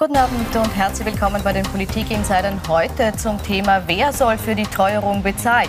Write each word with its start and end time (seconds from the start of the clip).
Guten 0.00 0.16
Abend 0.16 0.54
und 0.54 0.76
herzlich 0.76 1.08
willkommen 1.08 1.42
bei 1.42 1.52
den 1.52 1.64
Politik-Insidern 1.64 2.60
heute 2.68 3.12
zum 3.16 3.42
Thema 3.42 3.82
Wer 3.88 4.12
soll 4.12 4.38
für 4.38 4.54
die 4.54 4.62
Teuerung 4.62 5.24
bezahlen? 5.24 5.68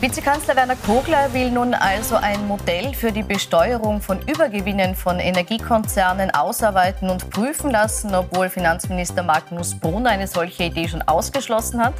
Vizekanzler 0.00 0.54
Werner 0.54 0.76
Kogler 0.76 1.32
will 1.32 1.50
nun 1.50 1.74
also 1.74 2.14
ein 2.14 2.46
Modell 2.46 2.94
für 2.94 3.10
die 3.10 3.24
Besteuerung 3.24 4.00
von 4.00 4.20
Übergewinnen 4.28 4.94
von 4.94 5.18
Energiekonzernen 5.18 6.30
ausarbeiten 6.30 7.10
und 7.10 7.28
prüfen 7.30 7.72
lassen, 7.72 8.14
obwohl 8.14 8.48
Finanzminister 8.48 9.24
Magnus 9.24 9.74
Brunner 9.74 10.10
eine 10.10 10.28
solche 10.28 10.62
Idee 10.62 10.86
schon 10.86 11.02
ausgeschlossen 11.02 11.84
hat. 11.84 11.94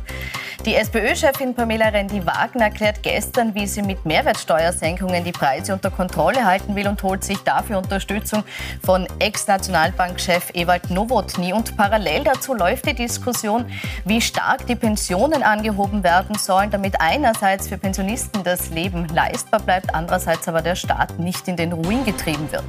Die 0.65 0.75
SPÖ-Chefin 0.75 1.55
Pamela 1.55 1.87
Rendi-Wagner 1.87 2.65
erklärt 2.65 3.03
gestern, 3.03 3.55
wie 3.55 3.67
sie 3.67 3.81
mit 3.81 4.05
Mehrwertsteuersenkungen 4.05 5.23
die 5.23 5.33
Preise 5.33 5.73
unter 5.73 5.91
Kontrolle 5.91 6.45
halten 6.45 6.75
will 6.75 6.89
und 6.89 7.03
holt 7.05 7.23
sich 7.23 7.39
dafür 7.39 7.79
Unterstützung 7.79 8.43
von 8.85 9.07
Ex-Nationalbankchef 9.21 10.51
Ewald 10.55 10.91
Nowotny. 10.91 11.53
Und 11.53 11.77
parallel 11.77 12.25
dazu 12.25 12.55
läuft 12.55 12.87
die 12.87 12.95
Diskussion, 12.95 13.67
wie 14.05 14.21
stark 14.21 14.67
die 14.67 14.75
Pensionen 14.75 15.45
angehoben 15.45 16.03
werden 16.03 16.37
sollen, 16.37 16.71
damit 16.71 17.01
einerseits 17.01 17.69
für 17.69 17.79
Pensionisten 17.89 18.45
das 18.45 18.69
Leben 18.69 19.09
leistbar 19.09 19.61
bleibt, 19.61 19.95
andererseits 19.95 20.47
aber 20.47 20.61
der 20.61 20.75
Staat 20.75 21.19
nicht 21.19 21.49
in 21.49 21.57
den 21.57 21.73
Ruin 21.73 22.05
getrieben 22.05 22.53
wird. 22.53 22.65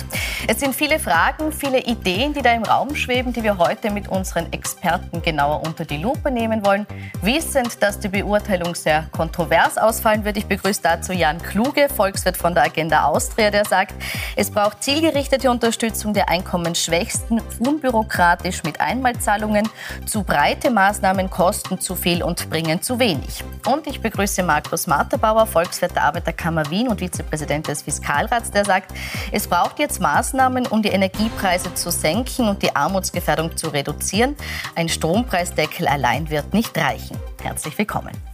Es 0.48 0.62
sind 0.62 0.74
viele 0.74 0.98
Fragen, 0.98 1.52
viele 1.52 1.82
Ideen, 1.82 2.34
die 2.34 2.42
da 2.42 2.54
im 2.54 2.64
Raum 2.64 2.96
schweben, 2.96 3.34
die 3.34 3.44
wir 3.44 3.58
heute 3.58 3.92
mit 3.92 4.08
unseren 4.08 4.50
Experten 4.54 5.22
genauer 5.22 5.64
unter 5.66 5.84
die 5.84 5.98
Lupe 5.98 6.32
nehmen 6.32 6.66
wollen. 6.66 6.88
Wissend, 7.22 7.84
dass 7.84 8.00
die 8.00 8.08
Beurteilung 8.08 8.76
sehr 8.76 9.08
kontrovers 9.12 9.78
ausfallen 9.78 10.24
wird. 10.24 10.38
Ich 10.38 10.46
begrüße 10.46 10.80
dazu 10.82 11.12
Jan 11.12 11.42
Kluge, 11.42 11.90
Volkswirt 11.90 12.38
von 12.38 12.54
der 12.54 12.64
Agenda 12.64 13.04
Austria, 13.04 13.52
der 13.52 13.66
sagt, 13.66 13.96
es 14.38 14.50
braucht 14.50 14.82
zielgerichtete 14.82 15.52
Unterstützung 15.52 16.14
der 16.14 16.30
Einkommensschwächsten, 16.30 17.42
unbürokratisch 17.60 18.64
mit 18.64 18.80
Einmalzahlungen. 18.80 19.68
Zu 20.06 20.24
breite 20.24 20.72
Maßnahmen 20.72 21.30
kosten 21.30 21.78
zu 21.82 21.96
viel 21.96 22.24
und 22.24 22.50
bringen 22.50 22.82
zu 22.82 23.00
wenig. 23.00 23.44
Und 23.66 23.86
ich 23.86 24.00
begrüße 24.00 24.44
Markus 24.44 24.88
Marterbauer, 25.10 25.48
Volkswirt 25.48 25.96
der 25.96 26.04
Arbeiterkammer 26.04 26.70
Wien 26.70 26.88
und 26.88 27.00
Vizepräsident 27.00 27.68
des 27.68 27.82
Fiskalrats, 27.82 28.52
der 28.52 28.64
sagt, 28.64 28.94
es 29.32 29.48
braucht 29.48 29.80
jetzt 29.80 30.00
Maßnahmen, 30.00 30.68
um 30.68 30.84
die 30.84 30.90
Energiepreise 30.90 31.74
zu 31.74 31.90
senken 31.90 32.48
und 32.48 32.62
die 32.62 32.76
Armutsgefährdung 32.76 33.58
zu 33.58 33.70
reduzieren. 33.70 34.36
Ein 34.76 34.88
Strompreisdeckel 34.88 35.88
allein 35.88 36.30
wird 36.30 36.54
nicht 36.54 36.78
reichen. 36.78 37.18
Herzlich 37.42 37.76
willkommen. 37.76 38.29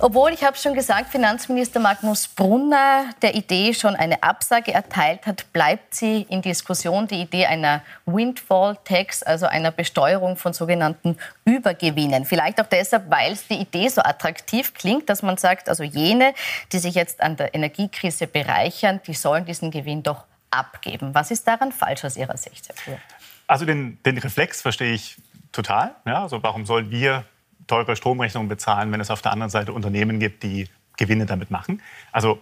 Obwohl, 0.00 0.32
ich 0.32 0.44
habe 0.44 0.56
schon 0.56 0.74
gesagt, 0.74 1.10
Finanzminister 1.10 1.80
Magnus 1.80 2.28
Brunner 2.28 3.10
der 3.22 3.34
Idee 3.34 3.72
schon 3.72 3.96
eine 3.96 4.22
Absage 4.22 4.72
erteilt 4.72 5.26
hat, 5.26 5.52
bleibt 5.52 5.94
sie 5.94 6.26
in 6.28 6.42
Diskussion 6.42 7.06
die 7.06 7.22
Idee 7.22 7.46
einer 7.46 7.82
Windfall-Tax, 8.04 9.22
also 9.22 9.46
einer 9.46 9.70
Besteuerung 9.70 10.36
von 10.36 10.52
sogenannten 10.52 11.16
Übergewinnen. 11.44 12.24
Vielleicht 12.26 12.60
auch 12.60 12.66
deshalb, 12.66 13.10
weil 13.10 13.38
die 13.48 13.60
Idee 13.60 13.88
so 13.88 14.02
attraktiv 14.02 14.74
klingt, 14.74 15.08
dass 15.08 15.22
man 15.22 15.38
sagt, 15.38 15.68
also 15.68 15.82
jene, 15.82 16.34
die 16.72 16.78
sich 16.78 16.94
jetzt 16.94 17.22
an 17.22 17.36
der 17.36 17.54
Energiekrise 17.54 18.26
bereichern, 18.26 19.00
die 19.06 19.14
sollen 19.14 19.46
diesen 19.46 19.70
Gewinn 19.70 20.02
doch 20.02 20.24
abgeben. 20.50 21.14
Was 21.14 21.30
ist 21.30 21.46
daran 21.46 21.72
falsch 21.72 22.04
aus 22.04 22.16
Ihrer 22.16 22.36
Sicht, 22.36 22.68
Herr? 22.84 22.98
Also 23.46 23.64
den, 23.64 23.98
den 24.04 24.18
Reflex 24.18 24.60
verstehe 24.60 24.92
ich 24.92 25.16
total. 25.52 25.94
Ja, 26.04 26.22
also 26.22 26.42
warum 26.42 26.66
sollen 26.66 26.90
wir 26.90 27.24
teure 27.66 27.96
Stromrechnungen 27.96 28.48
bezahlen, 28.48 28.92
wenn 28.92 29.00
es 29.00 29.10
auf 29.10 29.22
der 29.22 29.32
anderen 29.32 29.50
Seite 29.50 29.72
Unternehmen 29.72 30.18
gibt, 30.20 30.42
die 30.42 30.68
Gewinne 30.96 31.26
damit 31.26 31.50
machen. 31.50 31.82
Also 32.12 32.40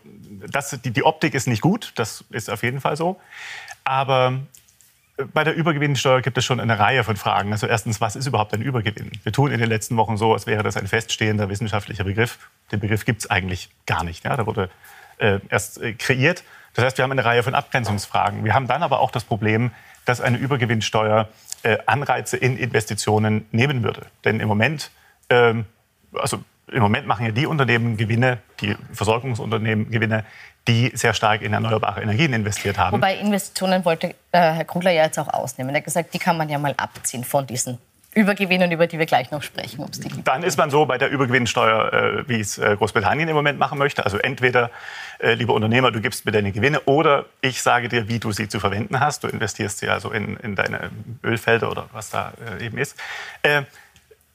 das, 0.50 0.78
die, 0.84 0.90
die 0.90 1.02
Optik 1.04 1.34
ist 1.34 1.46
nicht 1.46 1.60
gut, 1.60 1.92
das 1.96 2.24
ist 2.30 2.50
auf 2.50 2.62
jeden 2.62 2.80
Fall 2.80 2.96
so. 2.96 3.20
Aber 3.82 4.40
äh, 5.16 5.24
bei 5.24 5.44
der 5.44 5.54
Übergewinnsteuer 5.54 6.20
gibt 6.20 6.38
es 6.38 6.44
schon 6.44 6.60
eine 6.60 6.78
Reihe 6.78 7.04
von 7.04 7.16
Fragen. 7.16 7.52
Also 7.52 7.66
erstens, 7.66 8.00
was 8.00 8.16
ist 8.16 8.26
überhaupt 8.26 8.54
ein 8.54 8.62
Übergewinn? 8.62 9.10
Wir 9.22 9.32
tun 9.32 9.50
in 9.50 9.60
den 9.60 9.68
letzten 9.68 9.96
Wochen 9.96 10.16
so, 10.16 10.32
als 10.32 10.46
wäre 10.46 10.62
das 10.62 10.76
ein 10.76 10.86
feststehender 10.86 11.48
wissenschaftlicher 11.48 12.04
Begriff. 12.04 12.38
Den 12.70 12.80
Begriff 12.80 13.04
gibt 13.04 13.22
es 13.22 13.30
eigentlich 13.30 13.70
gar 13.86 14.04
nicht. 14.04 14.24
Ja, 14.24 14.36
der 14.36 14.46
wurde 14.46 14.70
äh, 15.18 15.40
erst 15.48 15.80
äh, 15.80 15.94
kreiert. 15.94 16.44
Das 16.74 16.84
heißt, 16.84 16.98
wir 16.98 17.04
haben 17.04 17.12
eine 17.12 17.24
Reihe 17.24 17.42
von 17.42 17.54
Abgrenzungsfragen. 17.54 18.44
Wir 18.44 18.54
haben 18.54 18.66
dann 18.66 18.82
aber 18.82 19.00
auch 19.00 19.10
das 19.10 19.24
Problem, 19.24 19.70
dass 20.04 20.20
eine 20.20 20.36
Übergewinnsteuer 20.38 21.28
äh, 21.62 21.78
Anreize 21.86 22.36
in 22.36 22.56
Investitionen 22.56 23.46
nehmen 23.52 23.82
würde. 23.82 24.06
Denn 24.24 24.40
im 24.40 24.48
Moment 24.48 24.90
ähm, 25.30 25.64
also 26.12 26.38
im 26.72 26.82
Moment 26.82 27.06
machen 27.06 27.26
ja 27.26 27.32
die 27.32 27.46
Unternehmen 27.46 27.96
Gewinne, 27.96 28.38
die 28.60 28.76
Versorgungsunternehmen 28.92 29.90
Gewinne, 29.90 30.24
die 30.66 30.92
sehr 30.94 31.12
stark 31.12 31.42
in 31.42 31.52
erneuerbare 31.52 32.02
Energien 32.02 32.32
investiert 32.32 32.78
haben. 32.78 32.96
Wobei 32.96 33.16
Investitionen 33.16 33.84
wollte 33.84 34.08
äh, 34.08 34.14
Herr 34.32 34.64
Krugler 34.64 34.90
ja 34.90 35.04
jetzt 35.04 35.18
auch 35.18 35.28
ausnehmen. 35.28 35.74
Er 35.74 35.78
hat 35.78 35.84
gesagt, 35.84 36.14
die 36.14 36.18
kann 36.18 36.36
man 36.36 36.48
ja 36.48 36.58
mal 36.58 36.74
abziehen 36.76 37.22
von 37.22 37.46
diesen 37.46 37.78
Übergewinnen, 38.14 38.70
über 38.70 38.86
die 38.86 38.98
wir 38.98 39.06
gleich 39.06 39.30
noch 39.32 39.42
sprechen. 39.42 39.82
Ob's 39.82 39.98
die 39.98 40.08
Dann 40.22 40.44
ist 40.44 40.56
man 40.56 40.70
so 40.70 40.86
bei 40.86 40.98
der 40.98 41.10
Übergewinnsteuer, 41.10 41.92
äh, 41.92 42.28
wie 42.28 42.40
es 42.40 42.58
äh, 42.58 42.76
Großbritannien 42.76 43.28
im 43.28 43.34
Moment 43.34 43.58
machen 43.58 43.78
möchte. 43.78 44.04
Also 44.04 44.18
entweder, 44.18 44.70
äh, 45.18 45.34
lieber 45.34 45.52
Unternehmer, 45.52 45.90
du 45.90 46.00
gibst 46.00 46.24
mir 46.24 46.32
deine 46.32 46.52
Gewinne 46.52 46.80
oder 46.82 47.26
ich 47.40 47.60
sage 47.60 47.88
dir, 47.88 48.08
wie 48.08 48.20
du 48.20 48.30
sie 48.30 48.48
zu 48.48 48.60
verwenden 48.60 49.00
hast. 49.00 49.24
Du 49.24 49.28
investierst 49.28 49.78
sie 49.78 49.88
also 49.88 50.12
in, 50.12 50.36
in 50.36 50.54
deine 50.54 50.90
Ölfelder 51.24 51.70
oder 51.70 51.88
was 51.92 52.10
da 52.10 52.32
äh, 52.60 52.64
eben 52.64 52.78
ist. 52.78 52.96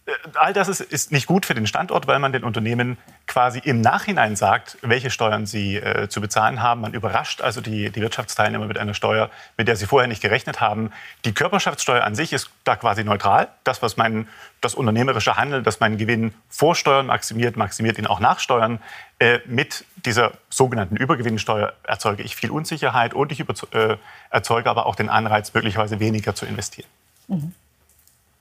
Äh, 0.09 0.30
all 0.36 0.53
das 0.53 0.68
ist, 0.68 0.81
ist, 0.81 1.12
nicht 1.12 1.28
gut 1.28 1.46
für 1.46 1.53
den 1.53 1.68
Standort, 1.68 2.08
weil 2.08 2.20
man 2.20 2.34
den 2.34 2.44
Unternehmen 2.44 2.97
quasi 3.28 3.59
im 3.59 3.81
Nachhinein 3.81 4.36
sagt, 4.36 4.78
welche 4.81 5.09
Steuern 5.09 5.46
sie 5.46 5.78
äh, 5.78 6.09
zu 6.09 6.22
bezahlen 6.22 6.62
haben. 6.62 6.81
Man 6.81 6.94
überrascht 6.94 7.42
also 7.42 7.62
die, 7.62 7.90
die, 7.90 8.02
Wirtschaftsteilnehmer 8.02 8.66
mit 8.66 8.78
einer 8.78 8.94
Steuer, 8.94 9.30
mit 9.58 9.68
der 9.68 9.75
sie 9.75 9.86
vorher 9.86 10.08
nicht 10.08 10.22
gerechnet 10.22 10.62
haben. 10.62 10.92
Die 11.25 11.34
Körperschaftssteuer 11.34 12.03
an 12.03 12.16
sich 12.16 12.34
ist 12.34 12.50
da 12.64 12.75
quasi 12.75 13.03
neutral. 13.03 13.50
Das, 13.64 13.81
was 13.81 13.97
mein, 13.97 14.28
das 14.62 14.75
unternehmerische 14.75 15.38
Handeln, 15.38 15.64
das 15.64 15.80
meinen 15.80 15.97
Gewinn 15.97 16.34
vorsteuern 16.50 17.08
maximiert, 17.08 17.58
maximiert 17.58 17.97
ihn 17.97 18.08
auch 18.08 18.20
nachsteuern. 18.20 18.80
Äh, 19.20 19.40
mit 19.46 19.86
dieser 20.06 20.31
sogenannten 20.50 20.96
Übergewinnsteuer 20.96 21.74
erzeuge 21.84 22.24
ich 22.24 22.36
viel 22.36 22.52
Unsicherheit 22.52 23.14
und 23.14 23.31
ich 23.31 23.41
äh, 23.41 23.97
erzeuge 24.30 24.70
aber 24.70 24.86
auch 24.86 24.96
den 24.96 25.09
Anreiz, 25.09 25.53
möglicherweise 25.53 26.00
weniger 26.00 26.36
zu 26.36 26.46
investieren. 26.46 26.88
Mhm. 27.28 27.53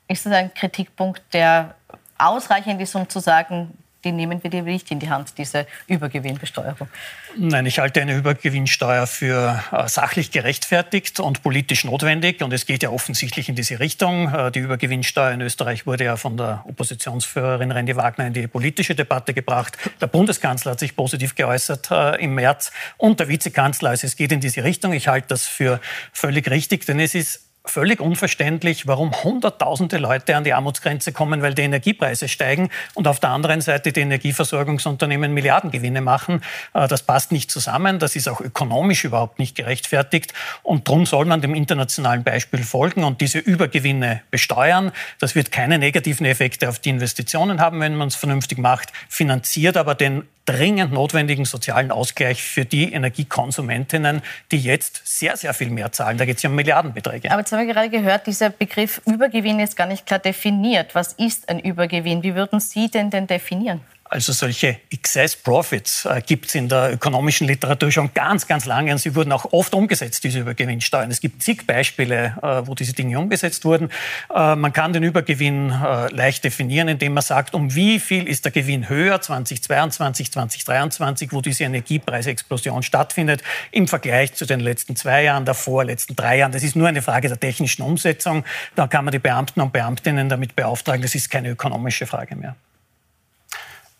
Ist 0.09 0.27
das 0.27 0.33
ein 0.33 0.53
Kritikpunkt, 0.55 1.23
der 1.33 1.75
ausreichend 2.17 2.81
ist, 2.81 2.95
um 2.95 3.09
zu 3.09 3.21
sagen, 3.21 3.73
die 4.05 4.13
nehmen 4.13 4.43
wir 4.43 4.51
dir 4.51 4.63
nicht 4.63 4.91
in 4.91 5.01
die 5.01 5.11
Hand, 5.11 5.37
diese 5.39 5.67
Übergewinnbesteuerung? 5.89 6.89
Nein, 7.37 7.67
ich 7.67 7.81
halte 7.81 8.01
eine 8.01 8.17
Übergewinnsteuer 8.17 9.07
für 9.09 9.63
äh, 9.73 9.89
sachlich 9.89 10.31
gerechtfertigt 10.31 11.19
und 11.19 11.43
politisch 11.43 11.85
notwendig. 11.85 12.43
Und 12.43 12.53
es 12.53 12.65
geht 12.65 12.85
ja 12.85 12.91
offensichtlich 12.91 13.49
in 13.49 13.57
diese 13.57 13.81
Richtung. 13.81 14.33
Äh, 14.33 14.53
die 14.53 14.61
Übergewinnsteuer 14.61 15.33
in 15.33 15.41
Österreich 15.41 15.85
wurde 15.85 16.05
ja 16.05 16.17
von 16.17 16.37
der 16.37 16.65
Oppositionsführerin 16.69 17.73
Rendi 17.73 17.97
Wagner 17.97 18.29
in 18.29 18.33
die 18.35 18.47
politische 18.47 18.95
Debatte 18.95 19.35
gebracht. 19.35 19.77
Der 20.01 20.07
Bundeskanzler 20.07 20.73
hat 20.73 20.81
sich 20.81 20.95
positiv 20.95 21.35
geäußert 21.35 21.91
äh, 21.91 22.23
im 22.23 22.35
März 22.35 22.71
und 22.99 23.19
der 23.19 23.29
Vizekanzler. 23.29 23.91
Also 23.91 24.07
es 24.07 24.15
geht 24.15 24.31
in 24.31 24.41
diese 24.41 24.63
Richtung. 24.63 24.93
Ich 24.93 25.09
halte 25.09 25.29
das 25.29 25.47
für 25.47 25.81
völlig 26.13 26.49
richtig, 26.49 26.87
denn 26.87 27.01
es 27.01 27.17
ist 27.17 27.48
völlig 27.71 28.01
unverständlich, 28.01 28.87
warum 28.87 29.13
Hunderttausende 29.23 29.99
Leute 29.99 30.37
an 30.37 30.45
die 30.45 30.53
Armutsgrenze 30.53 31.13
kommen, 31.13 31.43
weil 31.43 31.55
die 31.55 31.63
Energiepreise 31.63 32.29
steigen 32.29 32.71
und 32.95 33.07
auf 33.09 33.21
der 33.21 33.31
anderen 33.31 33.61
Seite 33.61 33.93
die 33.93 34.01
Energieversorgungsunternehmen 34.01 35.33
Milliardengewinne 35.33 36.01
machen. 36.01 36.43
Äh, 36.75 36.89
das 36.89 37.03
passt 37.03 37.33
nicht 37.33 37.51
zusammen. 37.51 37.99
Das 37.99 38.17
ist 38.17 38.29
auch 38.29 38.41
ökonomisch 38.41 39.05
überhaupt 39.05 39.39
nicht 39.39 39.57
gerechtfertigt. 39.57 40.35
Und 40.63 40.89
darum 40.89 41.07
soll 41.07 41.25
man 41.25 41.41
dem 41.41 41.55
internationalen 41.55 42.25
Beispiel 42.25 42.63
folgen 42.63 43.05
und 43.05 43.21
diese 43.21 43.39
Übergewinne 43.39 44.23
besteuern. 44.31 44.93
Das 45.19 45.35
wird 45.35 45.53
keine 45.53 45.79
negativen 45.79 46.27
Effekte 46.27 46.69
auf 46.69 46.79
die 46.79 46.91
Investitionen 46.91 47.61
haben, 47.61 47.81
wenn 47.81 47.97
man 47.97 48.09
es 48.09 48.15
vernünftig 48.15 48.59
macht, 48.59 48.93
finanziert 49.09 49.77
aber 49.77 49.95
den 49.95 50.25
dringend 50.49 50.93
notwendigen 50.93 51.45
sozialen 51.45 51.91
Ausgleich 51.91 52.43
für 52.43 52.65
die 52.65 52.91
Energiekonsumentinnen, 52.91 54.23
die 54.51 54.59
jetzt 54.59 55.03
sehr, 55.05 55.37
sehr 55.37 55.53
viel 55.53 55.69
mehr 55.69 55.93
zahlen. 55.93 56.17
Da 56.17 56.25
geht 56.25 56.39
es 56.39 56.43
ja 56.43 56.49
um 56.49 56.57
Milliardenbeträge. 56.57 57.31
Aber 57.31 57.45
haben 57.59 57.67
wir 57.67 57.75
gerade 57.75 57.91
gehört, 57.91 58.27
dieser 58.29 58.51
Begriff 58.51 59.03
Übergewinn 59.05 59.59
ist 59.59 59.77
gar 59.77 59.87
nicht 59.87 60.07
klar 60.07 60.21
definiert. 60.21 60.95
Was 60.95 61.15
ist 61.15 61.49
ein 61.49 61.59
Übergewinn? 61.59 62.23
Wie 62.23 62.37
würden 62.37 62.61
Sie 62.61 62.89
denn 62.89 63.11
denn 63.11 63.27
definieren? 63.27 63.81
Also 64.11 64.33
solche 64.33 64.79
Excess 64.91 65.37
Profits 65.37 66.07
äh, 66.07 66.23
gibt 66.25 66.47
es 66.47 66.55
in 66.55 66.69
der 66.69 66.95
ökonomischen 66.95 67.47
Literatur 67.47 67.93
schon 67.93 68.15
ganz, 68.15 68.47
ganz 68.47 68.65
lange 68.65 68.91
und 68.93 68.99
sie 68.99 69.15
wurden 69.15 69.33
auch 69.33 69.53
oft 69.53 69.75
umgesetzt, 69.75 70.25
diese 70.25 70.41
Übergewinnsteuern. 70.41 71.11
Es 71.11 71.21
gibt 71.21 71.43
zig 71.43 71.67
Beispiele, 71.67 72.35
äh, 72.43 72.67
wo 72.67 72.75
diese 72.75 72.95
Dinge 72.95 73.19
umgesetzt 73.19 73.67
wurden. 73.67 73.91
Äh, 74.35 74.57
man 74.57 74.73
kann 74.73 74.95
den 74.95 75.03
Übergewinn 75.03 75.71
äh, 75.71 76.09
leicht 76.15 76.43
definieren, 76.45 76.89
indem 76.89 77.15
man 77.15 77.23
sagt, 77.23 77.55
um 77.55 77.75
wie 77.75 78.01
viel 78.01 78.27
ist 78.27 78.47
der 78.47 78.53
Gewinn 78.53 78.89
höher 78.89 79.21
2022, 79.21 80.25
2023, 80.25 81.33
wo 81.33 81.43
diese 81.43 81.65
Energiepreisexplosion 81.65 82.83
stattfindet, 82.83 83.43
im 83.73 83.89
Vergleich 83.89 84.33
zu 84.33 84.47
den 84.47 84.61
letzten 84.61 84.97
zwei 84.97 85.25
Jahren, 85.25 85.45
davor, 85.45 85.85
letzten 85.85 86.17
drei 86.17 86.39
Jahren. 86.39 86.53
Das 86.53 86.63
ist 86.63 86.77
nur 86.77 86.89
eine 86.89 87.03
Frage 87.03 87.29
der 87.29 87.39
technischen 87.39 87.83
Umsetzung. 87.83 88.45
Da 88.75 88.87
kann 88.87 89.05
man 89.05 89.13
die 89.13 89.19
Beamten 89.19 89.61
und 89.61 89.75
Beamtinnen 89.75 90.31
damit 90.31 90.57
beauftragen. 90.57 91.03
Das 91.03 91.15
ist 91.15 91.31
keine 91.31 91.51
ökonomische 91.51 92.07
Frage 92.07 92.35
mehr. 92.35 92.57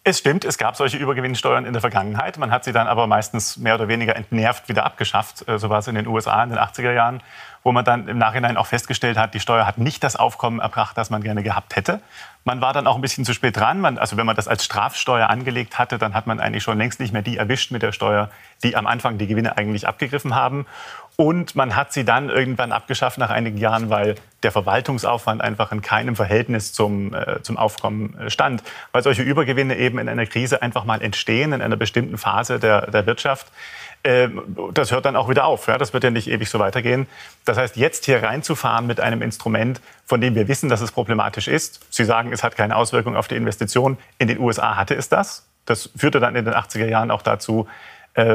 Es 0.09 0.21
stimmt, 0.21 0.47
es 0.47 0.57
gab 0.57 0.75
solche 0.75 0.97
Übergewinnsteuern 0.97 1.67
in 1.67 1.75
der 1.75 1.83
Vergangenheit. 1.83 2.39
Man 2.39 2.51
hat 2.51 2.65
sie 2.65 2.73
dann 2.73 2.87
aber 2.87 3.07
meistens 3.07 3.59
mehr 3.59 3.75
oder 3.75 3.89
weniger 3.89 4.17
entnervt 4.17 4.67
wieder 4.67 4.87
abgeschafft. 4.87 5.47
Äh, 5.47 5.59
so 5.59 5.69
war 5.69 5.81
es 5.81 5.87
in 5.87 5.97
den 5.97 6.07
USA 6.07 6.43
in 6.43 6.49
den 6.49 6.59
80er 6.59 6.93
Jahren, 6.93 7.23
wo 7.63 7.73
man 7.73 7.85
dann 7.85 8.09
im 8.09 8.17
Nachhinein 8.17 8.57
auch 8.57 8.65
festgestellt 8.65 9.19
hat, 9.19 9.35
die 9.35 9.41
Steuer 9.41 9.67
hat 9.67 9.77
nicht 9.77 10.03
das 10.03 10.17
Aufkommen 10.17 10.61
erbracht, 10.61 10.97
das 10.97 11.11
man 11.11 11.23
gerne 11.23 11.43
gehabt 11.43 11.77
hätte. 11.77 12.01
Man 12.45 12.63
war 12.63 12.73
dann 12.73 12.87
auch 12.87 12.95
ein 12.95 13.03
bisschen 13.03 13.27
zu 13.27 13.35
spät 13.35 13.59
dran. 13.59 13.83
Man, 13.83 13.99
also 13.99 14.17
wenn 14.17 14.25
man 14.25 14.35
das 14.35 14.49
als 14.49 14.65
Strafsteuer 14.65 15.29
angelegt 15.29 15.79
hatte, 15.79 15.99
dann 15.99 16.15
hat 16.15 16.27
man 16.27 16.41
eigentlich 16.41 16.63
schon 16.63 16.79
längst 16.79 17.01
nicht 17.01 17.13
mehr 17.13 17.21
die 17.21 17.37
erwischt 17.37 17.71
mit 17.71 17.83
der 17.83 17.93
Steuer, 17.93 18.31
die 18.63 18.77
am 18.77 18.87
Anfang 18.87 19.19
die 19.19 19.27
Gewinne 19.27 19.59
eigentlich 19.59 19.87
abgegriffen 19.87 20.35
haben. 20.35 20.65
Und 21.21 21.57
man 21.57 21.75
hat 21.75 21.93
sie 21.93 22.05
dann 22.05 22.29
irgendwann 22.29 22.71
abgeschafft 22.71 23.19
nach 23.19 23.31
einigen 23.31 23.57
Jahren, 23.57 23.91
weil 23.91 24.15
der 24.45 24.53
Verwaltungsaufwand 24.53 25.41
einfach 25.41 25.73
in 25.73 25.83
keinem 25.83 26.15
Verhältnis 26.15 26.73
zum, 26.73 27.13
äh, 27.13 27.43
zum 27.43 27.57
Aufkommen 27.57 28.17
äh, 28.21 28.31
stand. 28.31 28.63
Weil 28.93 29.03
solche 29.03 29.23
Übergewinne 29.23 29.77
eben 29.79 29.99
in 29.99 30.09
einer 30.09 30.27
Krise 30.27 30.63
einfach 30.63 30.85
mal 30.85 31.03
entstehen, 31.03 31.53
in 31.53 31.61
einer 31.61 31.77
bestimmten 31.77 32.19
Phase 32.19 32.61
der, 32.61 32.89
der 32.93 33.05
Wirtschaft. 33.07 33.49
Äh, 34.05 34.29
das 34.73 34.93
hört 34.93 35.07
dann 35.07 35.17
auch 35.17 35.29
wieder 35.29 35.47
auf. 35.47 35.67
Ja? 35.67 35.77
Das 35.77 35.93
wird 35.93 36.05
ja 36.05 36.11
nicht 36.11 36.31
ewig 36.31 36.49
so 36.49 36.61
weitergehen. 36.61 37.09
Das 37.45 37.59
heißt, 37.59 37.77
jetzt 37.77 38.05
hier 38.05 38.23
reinzufahren 38.23 38.87
mit 38.87 39.01
einem 39.01 39.21
Instrument, 39.21 39.81
von 40.07 40.21
dem 40.21 40.37
wir 40.37 40.47
wissen, 40.47 40.69
dass 40.69 40.81
es 40.83 40.93
problematisch 40.93 41.49
ist. 41.49 41.85
Sie 41.93 42.05
sagen, 42.05 42.33
es 42.33 42.45
hat 42.45 42.55
keine 42.55 42.77
Auswirkung 42.77 43.17
auf 43.17 43.27
die 43.27 43.35
Investition. 43.35 43.99
In 44.19 44.29
den 44.29 44.39
USA 44.39 44.77
hatte 44.77 44.95
es 44.95 45.09
das. 45.09 45.49
Das 45.67 45.91
führte 45.97 46.21
dann 46.21 46.37
in 46.37 46.45
den 46.45 46.55
80er 46.55 46.87
Jahren 46.87 47.11
auch 47.11 47.23
dazu, 47.23 47.67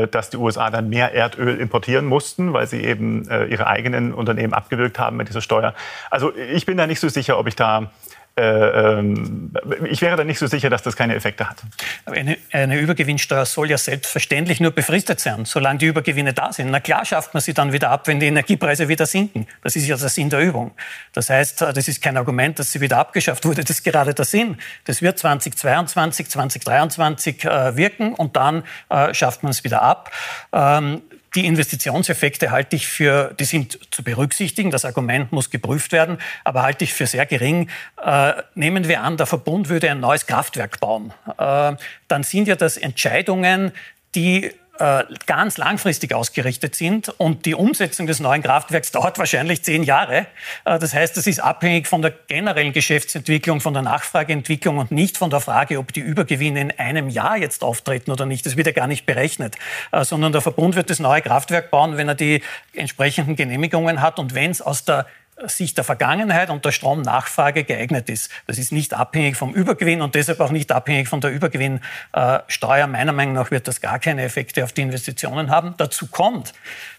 dass 0.07 0.29
die 0.29 0.37
USA 0.37 0.69
dann 0.69 0.89
mehr 0.89 1.13
Erdöl 1.13 1.59
importieren 1.59 2.05
mussten, 2.05 2.53
weil 2.53 2.67
sie 2.67 2.83
eben 2.83 3.27
äh, 3.29 3.45
ihre 3.45 3.67
eigenen 3.67 4.13
Unternehmen 4.13 4.53
abgewürgt 4.53 4.99
haben 4.99 5.17
mit 5.17 5.27
dieser 5.29 5.41
Steuer. 5.41 5.73
Also 6.09 6.33
ich 6.35 6.65
bin 6.65 6.77
da 6.77 6.87
nicht 6.87 6.99
so 6.99 7.09
sicher, 7.09 7.37
ob 7.37 7.47
ich 7.47 7.55
da 7.55 7.91
äh, 8.35 8.41
ähm, 8.41 9.53
ich 9.87 10.01
wäre 10.01 10.17
da 10.17 10.23
nicht 10.23 10.39
so 10.39 10.47
sicher, 10.47 10.71
dass 10.71 10.81
das 10.81 10.95
keine 10.95 11.13
Effekte 11.13 11.47
hat. 11.47 11.57
Eine, 12.05 12.37
eine, 12.51 12.79
Übergewinnsteuer 12.79 13.45
soll 13.45 13.69
ja 13.69 13.77
selbstverständlich 13.77 14.59
nur 14.59 14.71
befristet 14.71 15.19
sein, 15.19 15.45
solange 15.45 15.77
die 15.77 15.85
Übergewinne 15.85 16.33
da 16.33 16.51
sind. 16.51 16.71
Na 16.71 16.79
klar 16.79 17.05
schafft 17.05 17.35
man 17.35 17.41
sie 17.41 17.53
dann 17.53 17.73
wieder 17.73 17.91
ab, 17.91 18.07
wenn 18.07 18.19
die 18.19 18.25
Energiepreise 18.25 18.87
wieder 18.87 19.05
sinken. 19.05 19.45
Das 19.61 19.75
ist 19.75 19.85
ja 19.85 19.95
der 19.97 20.09
Sinn 20.09 20.31
der 20.31 20.39
Übung. 20.39 20.71
Das 21.13 21.29
heißt, 21.29 21.61
das 21.61 21.87
ist 21.87 22.01
kein 22.01 22.17
Argument, 22.17 22.57
dass 22.57 22.71
sie 22.71 22.81
wieder 22.81 22.97
abgeschafft 22.97 23.45
wurde. 23.45 23.61
Das 23.61 23.69
ist 23.69 23.83
gerade 23.83 24.15
der 24.15 24.25
Sinn. 24.25 24.57
Das 24.85 25.03
wird 25.03 25.19
2022, 25.19 26.27
2023 26.29 27.45
äh, 27.45 27.77
wirken 27.77 28.15
und 28.15 28.35
dann 28.35 28.63
äh, 28.89 29.13
schafft 29.13 29.43
man 29.43 29.51
es 29.51 29.63
wieder 29.63 29.83
ab. 29.83 30.11
Ähm, 30.51 31.03
die 31.35 31.45
Investitionseffekte 31.45 32.51
halte 32.51 32.75
ich 32.75 32.87
für, 32.87 33.33
die 33.39 33.45
sind 33.45 33.79
zu 33.91 34.03
berücksichtigen. 34.03 34.71
Das 34.71 34.85
Argument 34.85 35.31
muss 35.31 35.49
geprüft 35.49 35.91
werden, 35.91 36.17
aber 36.43 36.63
halte 36.63 36.83
ich 36.83 36.93
für 36.93 37.07
sehr 37.07 37.25
gering. 37.25 37.69
Äh, 38.03 38.33
nehmen 38.55 38.87
wir 38.87 39.01
an, 39.01 39.17
der 39.17 39.25
Verbund 39.25 39.69
würde 39.69 39.89
ein 39.89 39.99
neues 39.99 40.27
Kraftwerk 40.27 40.79
bauen. 40.79 41.13
Äh, 41.37 41.75
dann 42.07 42.23
sind 42.23 42.47
ja 42.47 42.55
das 42.55 42.77
Entscheidungen, 42.77 43.71
die 44.15 44.51
ganz 44.77 45.57
langfristig 45.57 46.15
ausgerichtet 46.15 46.73
sind 46.73 47.09
und 47.09 47.45
die 47.45 47.53
Umsetzung 47.53 48.07
des 48.07 48.19
neuen 48.19 48.41
Kraftwerks 48.41 48.91
dauert 48.91 49.19
wahrscheinlich 49.19 49.63
zehn 49.63 49.83
Jahre. 49.83 50.25
Äh, 50.65 50.79
das 50.79 50.95
heißt, 50.95 51.15
das 51.15 51.27
ist 51.27 51.39
abhängig 51.39 51.87
von 51.87 52.01
der 52.01 52.11
generellen 52.11 52.73
Geschäftsentwicklung, 52.73 53.61
von 53.61 53.73
der 53.73 53.83
Nachfrageentwicklung 53.83 54.79
und 54.79 54.91
nicht 54.91 55.17
von 55.17 55.29
der 55.29 55.41
Frage, 55.41 55.77
ob 55.77 55.93
die 55.93 55.99
Übergewinne 55.99 56.59
in 56.59 56.71
einem 56.79 57.09
Jahr 57.09 57.37
jetzt 57.37 57.63
auftreten 57.63 58.11
oder 58.11 58.25
nicht. 58.25 58.47
Das 58.47 58.57
wird 58.57 58.65
ja 58.65 58.73
gar 58.73 58.87
nicht 58.87 59.05
berechnet, 59.05 59.57
äh, 59.91 60.03
sondern 60.03 60.31
der 60.31 60.41
Verbund 60.41 60.75
wird 60.75 60.89
das 60.89 60.99
neue 60.99 61.21
Kraftwerk 61.21 61.69
bauen, 61.69 61.97
wenn 61.97 62.07
er 62.07 62.15
die 62.15 62.41
entsprechenden 62.73 63.35
Genehmigungen 63.35 64.01
hat 64.01 64.17
und 64.17 64.33
wenn 64.33 64.49
es 64.49 64.61
aus 64.61 64.85
der 64.85 65.05
Sicht 65.49 65.77
der 65.77 65.83
Vergangenheit 65.83 66.49
und 66.49 66.65
der 66.65 66.71
Stromnachfrage 66.71 67.63
geeignet 67.63 68.09
ist. 68.09 68.29
Das 68.47 68.57
ist 68.57 68.71
nicht 68.71 68.93
abhängig 68.93 69.35
vom 69.35 69.53
Übergewinn 69.53 70.01
und 70.01 70.15
deshalb 70.15 70.39
auch 70.39 70.51
nicht 70.51 70.71
abhängig 70.71 71.07
von 71.07 71.21
der 71.21 71.31
Übergewinnsteuer. 71.31 72.87
Meiner 72.87 73.13
Meinung 73.13 73.33
nach 73.33 73.51
wird 73.51 73.67
das 73.67 73.81
gar 73.81 73.99
keine 73.99 74.23
Effekte 74.23 74.63
auf 74.63 74.73
die 74.73 74.81
Investitionen 74.81 75.49
haben. 75.49 75.75
Dazu 75.77 76.07
kommt, 76.07 76.53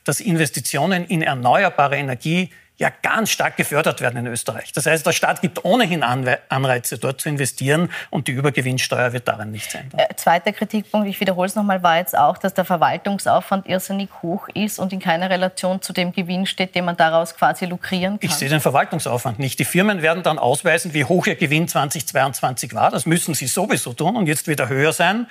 dass 0.04 0.20
Investitionen 0.20 1.04
in 1.04 1.22
erneuerbare 1.22 1.96
Energie 1.96 2.50
ja 2.76 2.90
ganz 3.02 3.30
stark 3.30 3.56
gefördert 3.56 4.00
werden 4.00 4.16
in 4.16 4.26
Österreich. 4.26 4.72
Das 4.72 4.86
heißt, 4.86 5.06
der 5.06 5.12
Staat 5.12 5.40
gibt 5.40 5.64
ohnehin 5.64 6.02
Anreize, 6.02 6.98
dort 6.98 7.20
zu 7.20 7.28
investieren 7.28 7.88
und 8.10 8.26
die 8.26 8.32
Übergewinnsteuer 8.32 9.12
wird 9.12 9.28
daran 9.28 9.52
nichts 9.52 9.74
ändern. 9.74 10.00
Äh, 10.00 10.14
zweiter 10.16 10.52
Kritikpunkt, 10.52 11.08
ich 11.08 11.20
wiederhole 11.20 11.46
es 11.46 11.54
nochmal, 11.54 11.84
war 11.84 11.98
jetzt 11.98 12.18
auch, 12.18 12.36
dass 12.36 12.52
der 12.52 12.64
Verwaltungsaufwand 12.64 13.68
irrsinnig 13.68 14.08
hoch 14.22 14.48
ist 14.54 14.80
und 14.80 14.92
in 14.92 14.98
keiner 14.98 15.30
Relation 15.30 15.82
zu 15.82 15.92
dem 15.92 16.12
Gewinn 16.12 16.46
steht, 16.46 16.74
den 16.74 16.84
man 16.84 16.96
daraus 16.96 17.36
quasi 17.36 17.66
lukrieren 17.66 18.18
kann. 18.18 18.28
Ich 18.28 18.34
sehe 18.34 18.48
den 18.48 18.60
Verwaltungsaufwand 18.60 19.38
nicht. 19.38 19.60
Die 19.60 19.64
Firmen 19.64 20.02
werden 20.02 20.24
dann 20.24 20.40
ausweisen, 20.40 20.94
wie 20.94 21.04
hoch 21.04 21.28
ihr 21.28 21.36
Gewinn 21.36 21.68
2022 21.68 22.74
war. 22.74 22.90
Das 22.90 23.06
müssen 23.06 23.34
sie 23.34 23.46
sowieso 23.46 23.92
tun 23.92 24.16
und 24.16 24.26
jetzt 24.26 24.48
wieder 24.48 24.68
höher 24.68 24.92
sein 24.92 25.28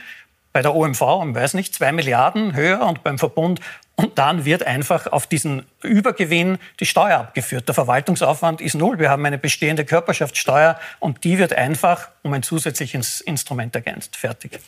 bei 0.53 0.61
der 0.61 0.75
OMV, 0.75 1.01
ich 1.01 1.35
weiß 1.35 1.55
nicht, 1.55 1.73
zwei 1.73 1.91
Milliarden 1.91 2.55
höher 2.55 2.85
und 2.85 3.03
beim 3.03 3.17
Verbund. 3.17 3.59
Und 3.95 4.17
dann 4.17 4.45
wird 4.45 4.65
einfach 4.65 5.07
auf 5.07 5.27
diesen 5.27 5.65
Übergewinn 5.81 6.57
die 6.79 6.85
Steuer 6.85 7.19
abgeführt. 7.19 7.67
Der 7.67 7.75
Verwaltungsaufwand 7.75 8.61
ist 8.61 8.75
null. 8.75 8.99
Wir 8.99 9.09
haben 9.09 9.25
eine 9.25 9.37
bestehende 9.37 9.85
Körperschaftssteuer 9.85 10.79
und 10.99 11.23
die 11.23 11.37
wird 11.37 11.53
einfach 11.53 12.09
um 12.21 12.33
ein 12.33 12.43
zusätzliches 12.43 13.21
Instrument 13.21 13.75
ergänzt. 13.75 14.15
Fertig. 14.15 14.59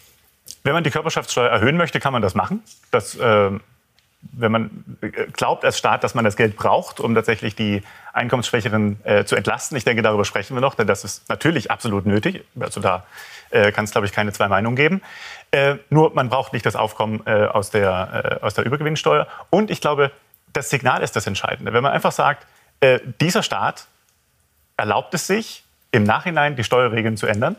Wenn 0.63 0.73
man 0.73 0.83
die 0.83 0.91
Körperschaftssteuer 0.91 1.49
erhöhen 1.49 1.77
möchte, 1.77 1.99
kann 1.99 2.13
man 2.13 2.21
das 2.21 2.35
machen. 2.35 2.63
Das, 2.91 3.15
äh, 3.15 3.51
wenn 4.31 4.51
man 4.51 4.69
glaubt 5.33 5.63
als 5.63 5.77
Staat, 5.77 6.03
dass 6.03 6.15
man 6.15 6.25
das 6.25 6.35
Geld 6.35 6.55
braucht, 6.55 6.99
um 6.99 7.13
tatsächlich 7.13 7.55
die 7.55 7.83
Einkommensschwächeren 8.13 8.97
äh, 9.03 9.25
zu 9.25 9.35
entlasten. 9.35 9.77
Ich 9.77 9.83
denke, 9.83 10.01
darüber 10.01 10.25
sprechen 10.25 10.55
wir 10.55 10.61
noch, 10.61 10.75
denn 10.75 10.87
das 10.87 11.03
ist 11.03 11.29
natürlich 11.29 11.69
absolut 11.69 12.05
nötig. 12.05 12.43
Also 12.59 12.81
da 12.81 13.05
äh, 13.51 13.71
kann 13.71 13.85
es, 13.85 13.91
glaube 13.91 14.07
ich, 14.07 14.13
keine 14.13 14.33
zwei 14.33 14.47
Meinungen 14.47 14.75
geben. 14.75 15.01
Äh, 15.55 15.77
nur 15.89 16.13
man 16.13 16.27
braucht 16.27 16.51
nicht 16.51 16.65
das 16.65 16.75
Aufkommen 16.75 17.21
äh, 17.25 17.45
aus, 17.45 17.69
der, 17.69 18.39
äh, 18.41 18.45
aus 18.45 18.55
der 18.55 18.65
Übergewinnsteuer. 18.65 19.25
Und 19.49 19.71
ich 19.71 19.79
glaube, 19.79 20.11
das 20.51 20.69
Signal 20.69 21.01
ist 21.01 21.15
das 21.15 21.27
Entscheidende. 21.27 21.71
Wenn 21.71 21.81
man 21.81 21.93
einfach 21.93 22.11
sagt, 22.11 22.45
äh, 22.81 22.99
dieser 23.21 23.41
Staat 23.41 23.87
erlaubt 24.75 25.13
es 25.13 25.27
sich, 25.27 25.63
im 25.93 26.03
Nachhinein 26.03 26.57
die 26.57 26.65
Steuerregeln 26.65 27.15
zu 27.15 27.25
ändern, 27.25 27.55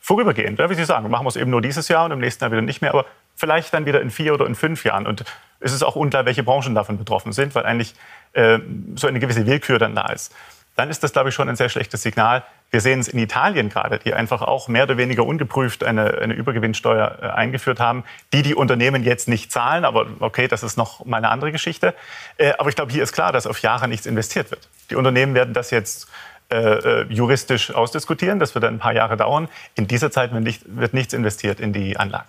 vorübergehend. 0.00 0.60
Ja, 0.60 0.70
wie 0.70 0.74
Sie 0.74 0.84
sagen, 0.84 1.10
machen 1.10 1.24
wir 1.24 1.30
es 1.30 1.36
eben 1.36 1.50
nur 1.50 1.60
dieses 1.60 1.88
Jahr 1.88 2.04
und 2.04 2.12
im 2.12 2.20
nächsten 2.20 2.44
Jahr 2.44 2.52
wieder 2.52 2.62
nicht 2.62 2.80
mehr, 2.80 2.92
aber 2.92 3.06
vielleicht 3.34 3.74
dann 3.74 3.86
wieder 3.86 4.00
in 4.00 4.12
vier 4.12 4.34
oder 4.34 4.46
in 4.46 4.54
fünf 4.54 4.84
Jahren. 4.84 5.08
Und 5.08 5.24
es 5.58 5.72
ist 5.72 5.82
auch 5.82 5.96
unklar, 5.96 6.24
welche 6.26 6.44
Branchen 6.44 6.76
davon 6.76 6.96
betroffen 6.96 7.32
sind, 7.32 7.56
weil 7.56 7.66
eigentlich 7.66 7.96
äh, 8.34 8.60
so 8.94 9.08
eine 9.08 9.18
gewisse 9.18 9.46
Willkür 9.46 9.80
dann 9.80 9.96
da 9.96 10.06
ist 10.12 10.32
dann 10.76 10.88
ist 10.88 11.02
das, 11.02 11.12
glaube 11.12 11.28
ich, 11.28 11.34
schon 11.34 11.48
ein 11.48 11.56
sehr 11.56 11.68
schlechtes 11.68 12.02
Signal. 12.02 12.42
Wir 12.70 12.80
sehen 12.80 13.00
es 13.00 13.08
in 13.08 13.18
Italien 13.18 13.68
gerade, 13.68 13.98
die 13.98 14.14
einfach 14.14 14.40
auch 14.40 14.68
mehr 14.68 14.84
oder 14.84 14.96
weniger 14.96 15.26
ungeprüft 15.26 15.84
eine, 15.84 16.18
eine 16.18 16.32
Übergewinnsteuer 16.32 17.18
äh, 17.20 17.26
eingeführt 17.26 17.78
haben, 17.78 18.04
die 18.32 18.42
die 18.42 18.54
Unternehmen 18.54 19.04
jetzt 19.04 19.28
nicht 19.28 19.52
zahlen. 19.52 19.84
Aber 19.84 20.06
okay, 20.20 20.48
das 20.48 20.62
ist 20.62 20.78
noch 20.78 21.04
mal 21.04 21.18
eine 21.18 21.28
andere 21.28 21.52
Geschichte. 21.52 21.94
Äh, 22.38 22.52
aber 22.58 22.70
ich 22.70 22.76
glaube, 22.76 22.90
hier 22.90 23.02
ist 23.02 23.12
klar, 23.12 23.32
dass 23.32 23.46
auf 23.46 23.60
Jahre 23.60 23.88
nichts 23.88 24.06
investiert 24.06 24.50
wird. 24.50 24.68
Die 24.90 24.96
Unternehmen 24.96 25.34
werden 25.34 25.52
das 25.52 25.70
jetzt 25.70 26.08
äh, 26.50 26.56
äh 26.56 27.06
juristisch 27.10 27.74
ausdiskutieren. 27.74 28.38
Das 28.38 28.54
wird 28.54 28.64
ein 28.64 28.78
paar 28.78 28.94
Jahre 28.94 29.18
dauern. 29.18 29.48
In 29.74 29.86
dieser 29.86 30.10
Zeit 30.10 30.32
wird, 30.32 30.42
nicht, 30.42 30.62
wird 30.64 30.94
nichts 30.94 31.12
investiert 31.12 31.60
in 31.60 31.74
die 31.74 31.98
Anlagen 31.98 32.28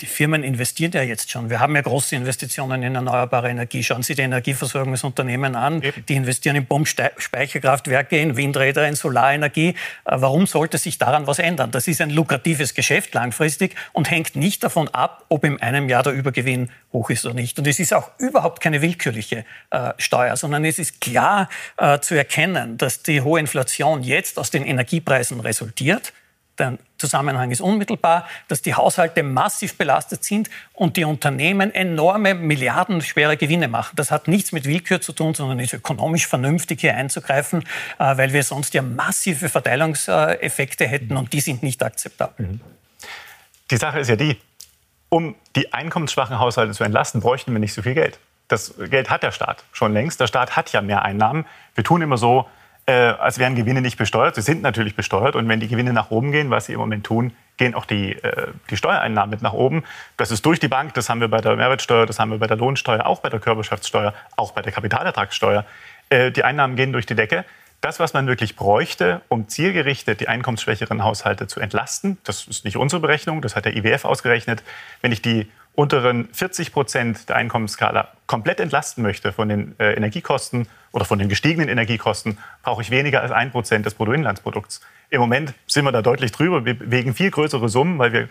die 0.00 0.06
Firmen 0.06 0.44
investieren 0.44 0.92
ja 0.92 1.02
jetzt 1.02 1.30
schon. 1.30 1.50
Wir 1.50 1.58
haben 1.58 1.74
ja 1.74 1.82
große 1.82 2.14
Investitionen 2.14 2.84
in 2.84 2.94
erneuerbare 2.94 3.50
Energie. 3.50 3.82
Schauen 3.82 4.04
Sie 4.04 4.14
die 4.14 4.22
Energieversorgungsunternehmen 4.22 5.56
an. 5.56 5.82
Eben. 5.82 6.06
Die 6.06 6.14
investieren 6.14 6.54
in 6.54 6.66
Pumpspeicherkraftwerke, 6.66 8.16
in 8.16 8.36
Windräder, 8.36 8.86
in 8.86 8.94
Solarenergie. 8.94 9.70
Äh, 9.70 9.74
warum 10.04 10.46
sollte 10.46 10.78
sich 10.78 10.98
daran 10.98 11.26
was 11.26 11.40
ändern? 11.40 11.72
Das 11.72 11.88
ist 11.88 12.00
ein 12.00 12.10
lukratives 12.10 12.74
Geschäft 12.74 13.12
langfristig 13.14 13.74
und 13.92 14.08
hängt 14.08 14.36
nicht 14.36 14.62
davon 14.62 14.86
ab, 14.88 15.24
ob 15.30 15.42
in 15.42 15.60
einem 15.60 15.88
Jahr 15.88 16.04
der 16.04 16.12
Übergewinn 16.12 16.70
hoch 16.92 17.10
ist 17.10 17.26
oder 17.26 17.34
nicht. 17.34 17.58
Und 17.58 17.66
es 17.66 17.80
ist 17.80 17.92
auch 17.92 18.12
überhaupt 18.18 18.62
keine 18.62 18.80
willkürliche 18.80 19.44
äh, 19.70 19.92
Steuer, 19.98 20.36
sondern 20.36 20.64
es 20.64 20.78
ist 20.78 21.00
klar 21.00 21.48
äh, 21.76 21.98
zu 21.98 22.14
erkennen, 22.14 22.78
dass 22.78 23.02
die 23.02 23.22
hohe 23.22 23.40
Inflation 23.40 24.04
jetzt 24.04 24.38
aus 24.38 24.52
den 24.52 24.64
Energiepreisen 24.64 25.40
resultiert 25.40 26.12
der 26.58 26.78
Zusammenhang 26.98 27.50
ist 27.50 27.60
unmittelbar, 27.60 28.26
dass 28.48 28.62
die 28.62 28.74
Haushalte 28.74 29.22
massiv 29.22 29.76
belastet 29.76 30.24
sind 30.24 30.50
und 30.72 30.96
die 30.96 31.04
Unternehmen 31.04 31.72
enorme 31.74 32.34
milliardenschwere 32.34 33.36
Gewinne 33.36 33.68
machen. 33.68 33.94
Das 33.96 34.10
hat 34.10 34.28
nichts 34.28 34.52
mit 34.52 34.64
Willkür 34.64 35.00
zu 35.00 35.12
tun, 35.12 35.34
sondern 35.34 35.60
ist 35.60 35.72
ökonomisch 35.72 36.26
vernünftig 36.26 36.80
hier 36.80 36.96
einzugreifen, 36.96 37.62
äh, 37.98 38.16
weil 38.16 38.32
wir 38.32 38.42
sonst 38.42 38.74
ja 38.74 38.82
massive 38.82 39.48
Verteilungseffekte 39.48 40.86
hätten 40.86 41.16
und 41.16 41.32
die 41.32 41.40
sind 41.40 41.62
nicht 41.62 41.82
akzeptabel. 41.82 42.46
Mhm. 42.46 42.60
Die 43.70 43.76
Sache 43.76 44.00
ist 44.00 44.08
ja 44.08 44.16
die, 44.16 44.36
um 45.08 45.34
die 45.56 45.72
einkommensschwachen 45.72 46.38
Haushalte 46.38 46.72
zu 46.72 46.84
entlasten, 46.84 47.20
bräuchten 47.20 47.52
wir 47.52 47.58
nicht 47.58 47.74
so 47.74 47.82
viel 47.82 47.94
Geld. 47.94 48.18
Das 48.48 48.74
Geld 48.90 49.10
hat 49.10 49.22
der 49.22 49.30
Staat 49.30 49.64
schon 49.72 49.92
längst. 49.92 50.20
Der 50.20 50.26
Staat 50.26 50.56
hat 50.56 50.72
ja 50.72 50.80
mehr 50.80 51.02
Einnahmen. 51.02 51.44
Wir 51.74 51.84
tun 51.84 52.00
immer 52.00 52.16
so, 52.16 52.46
äh, 52.88 52.92
als 53.18 53.38
wären 53.38 53.54
Gewinne 53.54 53.82
nicht 53.82 53.98
besteuert. 53.98 54.34
Sie 54.34 54.40
sind 54.40 54.62
natürlich 54.62 54.96
besteuert. 54.96 55.36
Und 55.36 55.46
wenn 55.46 55.60
die 55.60 55.68
Gewinne 55.68 55.92
nach 55.92 56.10
oben 56.10 56.32
gehen, 56.32 56.50
was 56.50 56.66
sie 56.66 56.72
im 56.72 56.80
Moment 56.80 57.04
tun, 57.04 57.32
gehen 57.58 57.74
auch 57.74 57.84
die, 57.84 58.12
äh, 58.12 58.46
die 58.70 58.78
Steuereinnahmen 58.78 59.28
mit 59.28 59.42
nach 59.42 59.52
oben. 59.52 59.84
Das 60.16 60.30
ist 60.30 60.46
durch 60.46 60.58
die 60.58 60.68
Bank, 60.68 60.94
das 60.94 61.10
haben 61.10 61.20
wir 61.20 61.28
bei 61.28 61.42
der 61.42 61.54
Mehrwertsteuer, 61.56 62.06
das 62.06 62.18
haben 62.18 62.30
wir 62.30 62.38
bei 62.38 62.46
der 62.46 62.56
Lohnsteuer, 62.56 63.04
auch 63.04 63.20
bei 63.20 63.28
der 63.28 63.40
Körperschaftssteuer, 63.40 64.14
auch 64.36 64.52
bei 64.52 64.62
der 64.62 64.72
Kapitalertragssteuer. 64.72 65.66
Äh, 66.08 66.32
die 66.32 66.44
Einnahmen 66.44 66.76
gehen 66.76 66.92
durch 66.92 67.04
die 67.04 67.14
Decke. 67.14 67.44
das, 67.82 68.00
was 68.00 68.12
man 68.14 68.26
wirklich 68.26 68.56
bräuchte, 68.56 69.20
um 69.28 69.48
zielgerichtet 69.48 70.20
die 70.20 70.26
einkommensschwächeren 70.26 71.04
Haushalte 71.04 71.46
zu 71.46 71.60
entlasten, 71.60 72.16
das 72.24 72.48
ist 72.48 72.64
nicht 72.64 72.76
unsere 72.76 73.00
Berechnung, 73.00 73.40
das 73.42 73.54
hat 73.54 73.66
der 73.66 73.76
IWF 73.76 74.04
ausgerechnet, 74.04 74.64
wenn 75.00 75.12
ich 75.12 75.22
die 75.22 75.46
unteren 75.74 76.28
40 76.32 76.72
Prozent 76.72 77.28
der 77.28 77.36
Einkommensskala 77.36 78.08
komplett 78.26 78.58
entlasten 78.58 79.02
möchte 79.02 79.32
von 79.32 79.48
den 79.48 79.78
äh, 79.78 79.92
Energiekosten 79.92 80.66
oder 80.92 81.04
von 81.04 81.18
den 81.18 81.28
gestiegenen 81.28 81.68
Energiekosten, 81.68 82.38
brauche 82.62 82.82
ich 82.82 82.90
weniger 82.90 83.22
als 83.22 83.32
ein 83.32 83.50
Prozent 83.50 83.86
des 83.86 83.94
Bruttoinlandsprodukts. 83.94 84.80
Im 85.10 85.20
Moment 85.20 85.54
sind 85.66 85.84
wir 85.84 85.92
da 85.92 86.02
deutlich 86.02 86.32
drüber. 86.32 86.64
Wir 86.64 86.78
bewegen 86.78 87.14
viel 87.14 87.30
größere 87.30 87.68
Summen, 87.68 87.98
weil 87.98 88.12
wir 88.12 88.28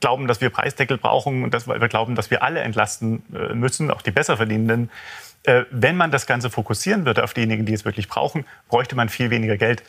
glauben, 0.00 0.26
dass 0.26 0.40
wir 0.40 0.50
Preisdeckel 0.50 0.98
brauchen 0.98 1.44
und 1.44 1.52
das, 1.52 1.68
weil 1.68 1.80
wir 1.80 1.88
glauben, 1.88 2.14
dass 2.14 2.30
wir 2.30 2.42
alle 2.42 2.60
entlasten 2.60 3.22
äh, 3.34 3.54
müssen, 3.54 3.90
auch 3.90 4.02
die 4.02 4.10
Besserverdienenden. 4.10 4.90
Äh, 5.44 5.64
wenn 5.70 5.96
man 5.96 6.10
das 6.10 6.26
Ganze 6.26 6.50
fokussieren 6.50 7.04
würde 7.04 7.22
auf 7.22 7.34
diejenigen, 7.34 7.66
die 7.66 7.74
es 7.74 7.84
wirklich 7.84 8.08
brauchen, 8.08 8.44
bräuchte 8.68 8.96
man 8.96 9.08
viel 9.08 9.30
weniger 9.30 9.56
Geld 9.56 9.82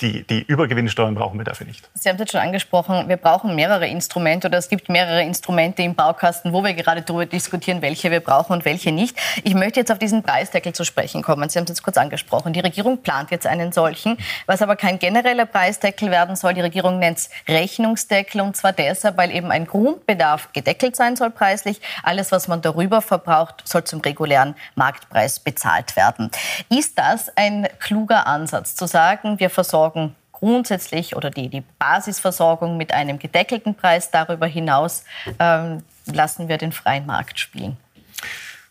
die, 0.00 0.22
die 0.26 0.42
Übergewinnsteuern 0.42 1.14
brauchen 1.14 1.38
wir 1.38 1.44
dafür 1.44 1.66
nicht. 1.66 1.88
Sie 1.94 2.08
haben 2.08 2.16
es 2.16 2.20
jetzt 2.20 2.32
schon 2.32 2.40
angesprochen, 2.40 3.08
wir 3.08 3.18
brauchen 3.18 3.54
mehrere 3.54 3.86
Instrumente 3.86 4.48
oder 4.48 4.58
es 4.58 4.68
gibt 4.68 4.88
mehrere 4.88 5.22
Instrumente 5.22 5.82
im 5.82 5.94
Baukasten, 5.94 6.52
wo 6.52 6.64
wir 6.64 6.72
gerade 6.74 7.02
darüber 7.02 7.26
diskutieren, 7.26 7.82
welche 7.82 8.10
wir 8.10 8.20
brauchen 8.20 8.54
und 8.54 8.64
welche 8.64 8.92
nicht. 8.92 9.16
Ich 9.44 9.54
möchte 9.54 9.80
jetzt 9.80 9.92
auf 9.92 9.98
diesen 9.98 10.22
Preisdeckel 10.22 10.72
zu 10.72 10.84
sprechen 10.84 11.22
kommen. 11.22 11.48
Sie 11.50 11.58
haben 11.58 11.64
es 11.64 11.70
jetzt 11.70 11.82
kurz 11.82 11.98
angesprochen. 11.98 12.52
Die 12.52 12.60
Regierung 12.60 13.02
plant 13.02 13.30
jetzt 13.30 13.46
einen 13.46 13.72
solchen, 13.72 14.16
was 14.46 14.62
aber 14.62 14.76
kein 14.76 14.98
genereller 14.98 15.44
Preisdeckel 15.44 16.10
werden 16.10 16.34
soll. 16.34 16.54
Die 16.54 16.62
Regierung 16.62 16.98
nennt 16.98 17.18
es 17.18 17.30
Rechnungsdeckel 17.46 18.40
und 18.40 18.56
zwar 18.56 18.72
deshalb, 18.72 19.18
weil 19.18 19.30
eben 19.30 19.50
ein 19.50 19.66
Grundbedarf 19.66 20.52
gedeckelt 20.52 20.96
sein 20.96 21.16
soll 21.16 21.30
preislich. 21.30 21.80
Alles, 22.02 22.32
was 22.32 22.48
man 22.48 22.62
darüber 22.62 23.02
verbraucht, 23.02 23.62
soll 23.64 23.84
zum 23.84 24.00
regulären 24.00 24.54
Marktpreis 24.76 25.40
bezahlt 25.40 25.96
werden. 25.96 26.30
Ist 26.70 26.98
das 26.98 27.36
ein 27.36 27.68
kluger 27.78 28.26
Ansatz, 28.26 28.74
zu 28.74 28.86
sagen, 28.86 29.38
wir 29.38 29.50
versorgen 29.50 29.89
versorgen 29.90 30.16
grundsätzlich 30.32 31.16
oder 31.16 31.30
die, 31.30 31.48
die 31.48 31.62
Basisversorgung 31.78 32.76
mit 32.76 32.94
einem 32.94 33.18
gedeckelten 33.18 33.74
Preis. 33.74 34.10
Darüber 34.10 34.46
hinaus 34.46 35.04
ähm, 35.38 35.82
lassen 36.06 36.48
wir 36.48 36.56
den 36.56 36.72
freien 36.72 37.04
Markt 37.04 37.38
spielen. 37.38 37.76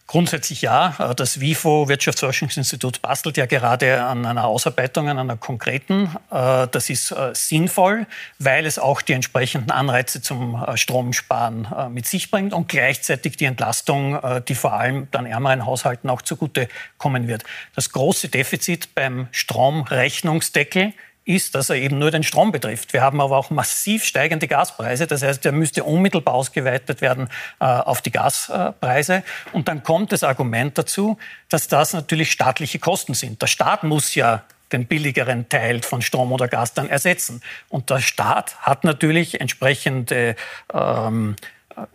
Grundsätzlich 0.08 0.64
ja. 0.64 1.14
Das 1.16 1.40
WIFO 1.40 1.88
Wirtschaftsforschungsinstitut 1.88 3.04
bastelt 3.04 3.38
ja 3.38 3.46
gerade 3.46 4.02
an 4.02 4.26
einer 4.26 4.46
Ausarbeitung, 4.46 5.08
an 5.08 5.20
einer 5.20 5.38
konkreten. 5.38 6.10
Äh, 6.32 6.68
das 6.72 6.90
ist 6.90 7.12
äh, 7.12 7.30
sinnvoll, 7.36 8.08
weil 8.40 8.66
es 8.66 8.80
auch 8.80 9.04
die 9.04 9.14
entsprechenden 9.14 9.70
Anreize 9.70 10.20
zum 10.20 10.56
äh, 10.56 10.76
Stromsparen 10.78 11.68
mit 11.92 12.08
sich 12.08 12.32
bringt 12.32 12.54
und 12.54 12.68
gleichzeitig 12.68 13.38
die 13.38 13.46
Entlastung, 13.46 14.20
die 14.48 14.56
vor 14.56 14.74
allem 14.74 15.08
dann 15.12 15.28
ärmeren 15.28 15.68
Haushalten 15.68 16.10
auch 16.10 16.24
zugute 16.24 16.68
kommen 16.98 17.28
wird. 17.28 17.44
Das 17.76 17.92
große 17.92 18.30
Defizit 18.30 18.96
beim 18.96 19.28
Stromrechnungsdeckel 19.32 20.94
ist, 21.26 21.56
dass 21.56 21.70
er 21.70 21.76
eben 21.76 22.00
nur 22.00 22.12
den 22.12 22.24
Strom 22.24 22.52
betrifft. 22.52 22.94
Wir 22.94 23.02
haben 23.02 23.22
aber 23.22 23.38
auch 23.38 23.50
massiv 23.50 24.04
steigende 24.04 24.48
Gaspreise. 24.48 25.06
Das 25.06 25.22
heißt, 25.22 25.46
er 25.46 25.52
müsste 25.52 25.84
unmittelbar 25.84 26.34
ausgeweitet 26.34 27.02
werden 27.02 27.30
äh, 27.60 27.66
auf 27.66 28.02
die 28.02 28.12
Gaspreise. 28.12 29.24
Und 29.52 29.68
dann 29.68 29.84
kommt 29.84 30.12
das 30.12 30.24
Argument 30.24 30.78
dazu, 30.78 31.18
dass 31.50 31.68
das 31.68 31.94
natürlich 31.94 32.32
staatliche 32.32 32.80
Kosten 32.80 33.14
sind. 33.14 33.42
Der 33.42 33.48
Staat 33.48 33.84
muss 33.84 34.16
ja 34.16 34.44
den 34.72 34.86
billigeren 34.86 35.50
Teil 35.50 35.82
von 35.82 36.02
Strom 36.02 36.32
oder 36.32 36.48
Gas 36.48 36.74
dann 36.74 36.90
ersetzen. 36.90 37.42
Und 37.70 37.90
der 37.90 38.00
Staat 38.00 38.56
hat 38.62 38.84
natürlich 38.84 39.42
entsprechende 39.42 40.36
ähm, 40.74 41.36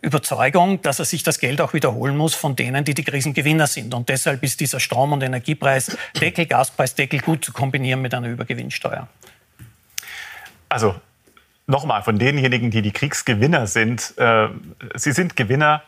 Überzeugung, 0.00 0.82
dass 0.82 0.98
er 0.98 1.04
sich 1.04 1.22
das 1.22 1.38
Geld 1.38 1.60
auch 1.60 1.72
wiederholen 1.74 2.16
muss 2.16 2.34
von 2.34 2.56
denen, 2.56 2.84
die 2.84 2.94
die 2.94 3.04
Krisengewinner 3.04 3.66
sind. 3.66 3.94
Und 3.94 4.08
deshalb 4.08 4.42
ist 4.42 4.60
dieser 4.60 4.80
Strom- 4.80 5.12
und 5.12 5.22
Energiepreisdeckel, 5.22 6.46
Gaspreisdeckel 6.46 7.20
gut 7.20 7.44
zu 7.44 7.52
kombinieren 7.52 8.02
mit 8.02 8.14
einer 8.14 8.28
Übergewinnsteuer. 8.28 9.08
Also 10.68 10.94
nochmal, 11.66 12.02
von 12.02 12.18
denjenigen, 12.18 12.70
die 12.70 12.82
die 12.82 12.92
Kriegsgewinner 12.92 13.66
sind, 13.66 14.14
äh, 14.18 14.48
sie 14.94 15.12
sind 15.12 15.36
Gewinner 15.36 15.82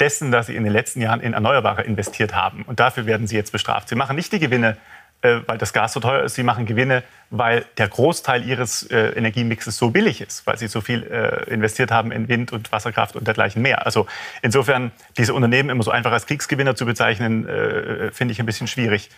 dessen, 0.00 0.32
dass 0.32 0.46
sie 0.46 0.56
in 0.56 0.64
den 0.64 0.72
letzten 0.72 1.00
Jahren 1.00 1.20
in 1.20 1.32
Erneuerbare 1.32 1.82
investiert 1.82 2.34
haben. 2.34 2.62
Und 2.64 2.80
dafür 2.80 3.06
werden 3.06 3.26
sie 3.26 3.36
jetzt 3.36 3.52
bestraft. 3.52 3.88
Sie 3.88 3.94
machen 3.94 4.16
nicht 4.16 4.32
die 4.32 4.40
Gewinne 4.40 4.76
äh, 5.22 5.40
weil 5.46 5.56
das 5.56 5.72
Gas 5.72 5.92
so 5.92 6.00
teuer 6.00 6.24
ist. 6.24 6.34
Sie 6.34 6.42
machen 6.42 6.66
Gewinne, 6.66 7.04
weil 7.30 7.64
der 7.78 7.88
Großteil 7.88 8.44
ihres 8.44 8.82
äh, 8.90 9.10
Energiemixes 9.10 9.76
so 9.76 9.90
billig 9.90 10.20
ist, 10.20 10.46
weil 10.48 10.58
sie 10.58 10.66
so 10.66 10.80
viel 10.80 11.04
äh, 11.04 11.48
investiert 11.48 11.90
haben 11.92 12.10
in 12.12 12.28
Wind 12.28 12.52
und 12.52 12.72
Wasserkraft 12.72 13.14
und 13.14 13.26
dergleichen 13.26 13.62
mehr. 13.62 13.86
Also 13.86 14.06
insofern, 14.42 14.90
diese 15.16 15.32
Unternehmen 15.32 15.70
immer 15.70 15.84
so 15.84 15.92
einfach 15.92 16.12
als 16.12 16.26
Kriegsgewinner 16.26 16.74
zu 16.74 16.86
bezeichnen, 16.86 17.48
äh, 17.48 18.10
finde 18.10 18.32
ich 18.32 18.40
ein 18.40 18.46
bisschen 18.46 18.66
schwierig. 18.66 19.10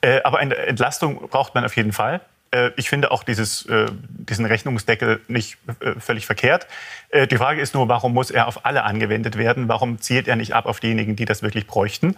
Äh, 0.00 0.20
aber 0.24 0.38
eine 0.38 0.56
Entlastung 0.56 1.28
braucht 1.28 1.54
man 1.54 1.64
auf 1.64 1.76
jeden 1.76 1.92
Fall. 1.92 2.20
Äh, 2.50 2.72
ich 2.76 2.88
finde 2.88 3.12
auch 3.12 3.22
dieses, 3.22 3.68
diesen 4.08 4.46
Rechnungsdeckel 4.46 5.20
nicht 5.28 5.58
völlig 5.98 6.26
verkehrt. 6.26 6.66
Die 7.14 7.36
Frage 7.36 7.60
ist 7.60 7.74
nur, 7.74 7.88
warum 7.88 8.12
muss 8.12 8.32
er 8.32 8.48
auf 8.48 8.66
alle 8.66 8.82
angewendet 8.82 9.38
werden? 9.38 9.68
Warum 9.68 10.00
zielt 10.00 10.26
er 10.26 10.34
nicht 10.34 10.52
ab 10.52 10.66
auf 10.66 10.80
diejenigen, 10.80 11.14
die 11.14 11.24
das 11.24 11.42
wirklich 11.42 11.68
bräuchten? 11.68 12.16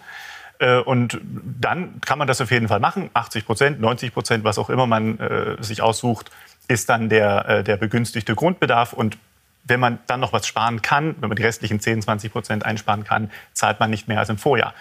Äh, 0.58 0.78
und 0.78 1.20
dann 1.22 2.00
kann 2.00 2.18
man 2.18 2.28
das 2.28 2.40
auf 2.40 2.50
jeden 2.50 2.68
Fall 2.68 2.80
machen. 2.80 3.10
80 3.14 3.46
Prozent, 3.46 3.80
90 3.80 4.12
Prozent, 4.12 4.44
was 4.44 4.58
auch 4.58 4.70
immer 4.70 4.86
man 4.86 5.18
äh, 5.18 5.56
sich 5.62 5.82
aussucht, 5.82 6.30
ist 6.68 6.88
dann 6.88 7.08
der, 7.08 7.48
äh, 7.48 7.64
der 7.64 7.76
begünstigte 7.76 8.34
Grundbedarf. 8.34 8.92
Und 8.92 9.18
wenn 9.64 9.80
man 9.80 9.98
dann 10.06 10.20
noch 10.20 10.32
was 10.32 10.46
sparen 10.46 10.82
kann, 10.82 11.16
wenn 11.20 11.28
man 11.28 11.36
die 11.36 11.42
restlichen 11.42 11.80
10, 11.80 12.02
20 12.02 12.32
Prozent 12.32 12.64
einsparen 12.64 13.04
kann, 13.04 13.30
zahlt 13.52 13.80
man 13.80 13.90
nicht 13.90 14.08
mehr 14.08 14.18
als 14.18 14.28
im 14.28 14.38
Vorjahr. 14.38 14.75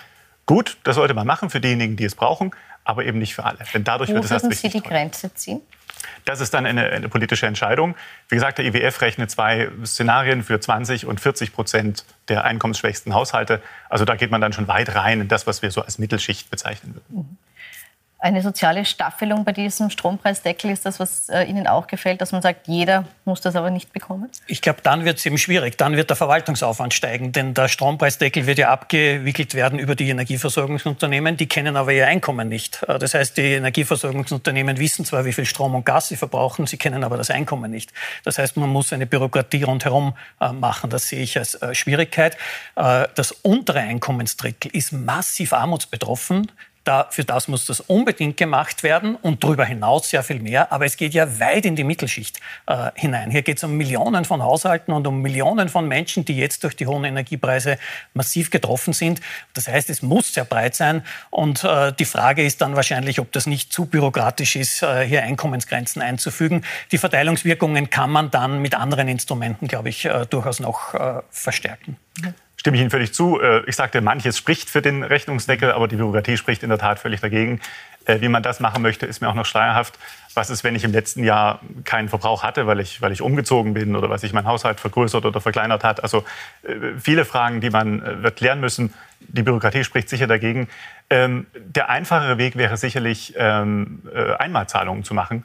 Gut, 0.45 0.77
das 0.83 0.95
sollte 0.95 1.13
man 1.13 1.25
machen 1.25 1.49
für 1.49 1.59
diejenigen, 1.59 1.95
die 1.95 2.05
es 2.05 2.15
brauchen, 2.15 2.51
aber 2.83 3.05
eben 3.05 3.17
nicht 3.17 3.33
für 3.33 3.43
alle. 3.43 3.57
Denn 3.73 3.83
dadurch 3.83 4.11
Wo 4.11 4.15
wird 4.15 4.25
es 4.25 4.31
erst 4.31 4.45
richtig 4.45 4.71
Sie 4.71 4.79
die 4.79 4.87
Grenze 4.87 5.33
ziehen? 5.33 5.61
Das 6.25 6.41
ist 6.41 6.53
dann 6.53 6.65
eine, 6.65 6.89
eine, 6.89 7.09
politische 7.09 7.45
Entscheidung. 7.45 7.95
Wie 8.29 8.35
gesagt, 8.35 8.57
der 8.57 8.65
IWF 8.65 9.01
rechnet 9.01 9.31
zwei 9.31 9.69
Szenarien 9.85 10.43
für 10.43 10.59
20 10.59 11.05
und 11.05 11.19
40 11.19 11.53
Prozent 11.53 12.05
der 12.27 12.43
einkommensschwächsten 12.43 13.13
Haushalte. 13.13 13.61
Also 13.89 14.05
da 14.05 14.15
geht 14.15 14.31
man 14.31 14.41
dann 14.41 14.53
schon 14.53 14.67
weit 14.67 14.95
rein 14.95 15.21
in 15.21 15.27
das, 15.27 15.47
was 15.47 15.61
wir 15.61 15.71
so 15.71 15.81
als 15.81 15.97
Mittelschicht 15.97 16.49
bezeichnen 16.49 16.95
würden. 16.95 17.27
Mhm 17.27 17.37
eine 18.25 18.41
soziale 18.41 18.85
Staffelung 18.85 19.45
bei 19.45 19.51
diesem 19.51 19.91
Strompreisdeckel 19.91 20.71
ist 20.71 20.83
das, 20.83 20.99
was 20.99 21.29
äh, 21.29 21.43
Ihnen 21.43 21.67
auch 21.67 21.85
gefällt, 21.85 22.21
dass 22.21 22.31
man 22.31 22.41
sagt, 22.41 22.67
jeder 22.67 23.05
muss 23.23 23.39
das 23.39 23.55
aber 23.55 23.69
nicht 23.69 23.93
bekommen? 23.93 24.31
Ich 24.47 24.63
glaube, 24.63 24.79
dann 24.81 25.05
wird 25.05 25.19
es 25.19 25.25
eben 25.27 25.37
schwierig. 25.37 25.77
Dann 25.77 25.95
wird 25.95 26.09
der 26.09 26.17
Verwaltungsaufwand 26.17 26.95
steigen, 26.95 27.33
denn 27.33 27.53
der 27.53 27.67
Strompreisdeckel 27.67 28.47
wird 28.47 28.57
ja 28.57 28.71
abgewickelt 28.71 29.53
werden 29.53 29.77
über 29.77 29.93
die 29.93 30.09
Energieversorgungsunternehmen. 30.09 31.37
Die 31.37 31.45
kennen 31.45 31.77
aber 31.77 31.93
ihr 31.93 32.07
Einkommen 32.07 32.49
nicht. 32.49 32.81
Äh, 32.87 32.97
das 32.97 33.13
heißt, 33.13 33.37
die 33.37 33.53
Energieversorgungsunternehmen 33.53 34.79
wissen 34.79 35.05
zwar, 35.05 35.23
wie 35.25 35.33
viel 35.33 35.45
Strom 35.45 35.75
und 35.75 35.85
Gas 35.85 36.07
sie 36.07 36.17
verbrauchen, 36.17 36.65
sie 36.65 36.77
kennen 36.77 37.03
aber 37.03 37.17
das 37.17 37.29
Einkommen 37.29 37.69
nicht. 37.69 37.93
Das 38.23 38.39
heißt, 38.39 38.57
man 38.57 38.69
muss 38.69 38.91
eine 38.91 39.05
Bürokratie 39.05 39.61
rundherum 39.61 40.15
äh, 40.41 40.51
machen. 40.51 40.89
Das 40.89 41.09
sehe 41.09 41.21
ich 41.21 41.37
als 41.37 41.59
Schwierigkeit. 41.73 42.37
Das 42.75 43.31
untere 43.43 43.79
Einkommensdrittel 43.79 44.71
ist 44.73 44.91
massiv 44.91 45.53
armutsbetroffen. 45.53 46.51
Da, 46.85 47.07
für 47.09 47.23
das 47.23 47.47
muss 47.47 47.65
das 47.65 47.79
unbedingt 47.81 48.37
gemacht 48.37 48.83
werden 48.83 49.15
und 49.15 49.43
darüber 49.43 49.65
hinaus 49.65 50.07
sehr 50.07 50.21
viel 50.21 50.39
mehr. 50.39 50.71
Aber 50.71 50.85
es 50.85 50.97
geht 50.97 51.15
ja 51.15 51.39
weit 51.39 51.65
in 51.65 51.75
die 51.75 51.83
Mittelschicht 51.83 52.39
äh, 52.67 52.91
hinein. 52.93 53.31
Hier 53.31 53.41
geht 53.41 53.57
es 53.57 53.63
um 53.63 53.75
Millionen 53.75 54.23
von 54.23 54.43
Haushalten 54.43 54.93
und 54.93 55.07
um 55.07 55.21
Millionen 55.23 55.67
von 55.67 55.87
Menschen, 55.87 56.25
die 56.25 56.37
jetzt 56.37 56.63
durch 56.63 56.75
die 56.75 56.85
hohen 56.85 57.03
Energiepreise 57.03 57.79
massiv 58.13 58.51
getroffen 58.51 58.93
sind. 58.93 59.19
Das 59.55 59.67
heißt, 59.67 59.89
es 59.89 60.03
muss 60.03 60.35
sehr 60.35 60.45
breit 60.45 60.75
sein. 60.75 61.03
Und 61.31 61.63
äh, 61.63 61.91
die 61.91 62.05
Frage 62.05 62.45
ist 62.45 62.61
dann 62.61 62.75
wahrscheinlich, 62.75 63.19
ob 63.19 63.31
das 63.31 63.47
nicht 63.47 63.73
zu 63.73 63.85
bürokratisch 63.85 64.55
ist, 64.55 64.83
äh, 64.83 65.07
hier 65.07 65.23
Einkommensgrenzen 65.23 66.03
einzufügen. 66.03 66.63
Die 66.91 66.99
Verteilungswirkungen 66.99 67.89
kann 67.89 68.11
man 68.11 68.29
dann 68.29 68.61
mit 68.61 68.75
anderen 68.75 69.07
Instrumenten, 69.07 69.67
glaube 69.67 69.89
ich, 69.89 70.05
äh, 70.05 70.27
durchaus 70.29 70.59
noch 70.59 70.93
äh, 70.93 71.21
verstärken. 71.31 71.97
Mhm 72.21 72.35
stimme 72.65 72.77
ich 72.77 72.81
Ihnen 72.81 72.89
völlig 72.89 73.13
zu. 73.13 73.39
Äh, 73.39 73.61
ich 73.67 73.75
sagte, 73.75 74.01
manches 74.01 74.39
spricht 74.39 74.71
für 74.71 74.81
den 74.81 75.03
Rechnungsdeckel, 75.03 75.71
aber 75.71 75.87
die 75.87 75.97
Bürokratie 75.97 76.35
spricht 76.35 76.63
in 76.63 76.69
der 76.69 76.79
Tat 76.79 76.97
völlig 76.97 77.21
dagegen. 77.21 77.61
Äh, 78.05 78.21
wie 78.21 78.27
man 78.27 78.41
das 78.41 78.59
machen 78.59 78.81
möchte, 78.81 79.05
ist 79.05 79.21
mir 79.21 79.29
auch 79.29 79.35
noch 79.35 79.45
schleierhaft. 79.45 79.99
Was 80.33 80.49
ist, 80.49 80.63
wenn 80.63 80.73
ich 80.73 80.83
im 80.83 80.91
letzten 80.91 81.23
Jahr 81.23 81.59
keinen 81.83 82.09
Verbrauch 82.09 82.41
hatte, 82.41 82.65
weil 82.65 82.79
ich, 82.79 83.03
weil 83.03 83.11
ich 83.11 83.21
umgezogen 83.21 83.75
bin 83.75 83.95
oder 83.95 84.09
weil 84.09 84.17
sich 84.17 84.33
mein 84.33 84.47
Haushalt 84.47 84.79
vergrößert 84.79 85.25
oder 85.25 85.41
verkleinert 85.41 85.83
hat? 85.83 86.01
Also 86.01 86.25
äh, 86.63 86.97
viele 86.99 87.23
Fragen, 87.23 87.61
die 87.61 87.69
man 87.69 88.23
wird 88.23 88.37
klären 88.37 88.59
müssen. 88.59 88.95
Die 89.19 89.43
Bürokratie 89.43 89.83
spricht 89.83 90.09
sicher 90.09 90.25
dagegen. 90.25 90.67
Ähm, 91.11 91.45
der 91.53 91.89
einfachere 91.89 92.39
Weg 92.39 92.55
wäre 92.55 92.77
sicherlich, 92.77 93.35
ähm, 93.37 94.01
Einmalzahlungen 94.39 95.03
zu 95.03 95.13
machen 95.13 95.43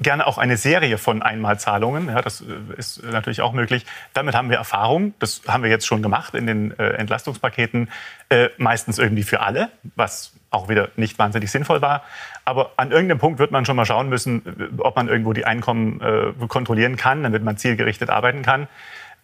gerne 0.00 0.26
auch 0.26 0.38
eine 0.38 0.56
Serie 0.56 0.98
von 0.98 1.22
Einmalzahlungen. 1.22 2.08
Ja, 2.08 2.22
das 2.22 2.40
äh, 2.40 2.44
ist 2.76 3.02
natürlich 3.04 3.40
auch 3.40 3.52
möglich. 3.52 3.86
Damit 4.14 4.34
haben 4.34 4.50
wir 4.50 4.56
Erfahrung. 4.56 5.14
Das 5.18 5.42
haben 5.46 5.62
wir 5.62 5.70
jetzt 5.70 5.86
schon 5.86 6.02
gemacht 6.02 6.34
in 6.34 6.46
den 6.46 6.78
äh, 6.78 6.90
Entlastungspaketen. 6.90 7.90
Äh, 8.28 8.48
meistens 8.58 8.98
irgendwie 8.98 9.22
für 9.22 9.40
alle, 9.40 9.70
was 9.94 10.32
auch 10.50 10.68
wieder 10.68 10.88
nicht 10.96 11.18
wahnsinnig 11.18 11.50
sinnvoll 11.50 11.82
war. 11.82 12.02
Aber 12.44 12.72
an 12.76 12.90
irgendeinem 12.90 13.18
Punkt 13.18 13.38
wird 13.38 13.50
man 13.50 13.64
schon 13.64 13.76
mal 13.76 13.84
schauen 13.84 14.08
müssen, 14.08 14.42
äh, 14.46 14.68
ob 14.78 14.96
man 14.96 15.08
irgendwo 15.08 15.32
die 15.32 15.44
Einkommen 15.44 16.00
äh, 16.00 16.46
kontrollieren 16.46 16.96
kann, 16.96 17.22
damit 17.22 17.42
man 17.42 17.56
zielgerichtet 17.56 18.10
arbeiten 18.10 18.42
kann. 18.42 18.68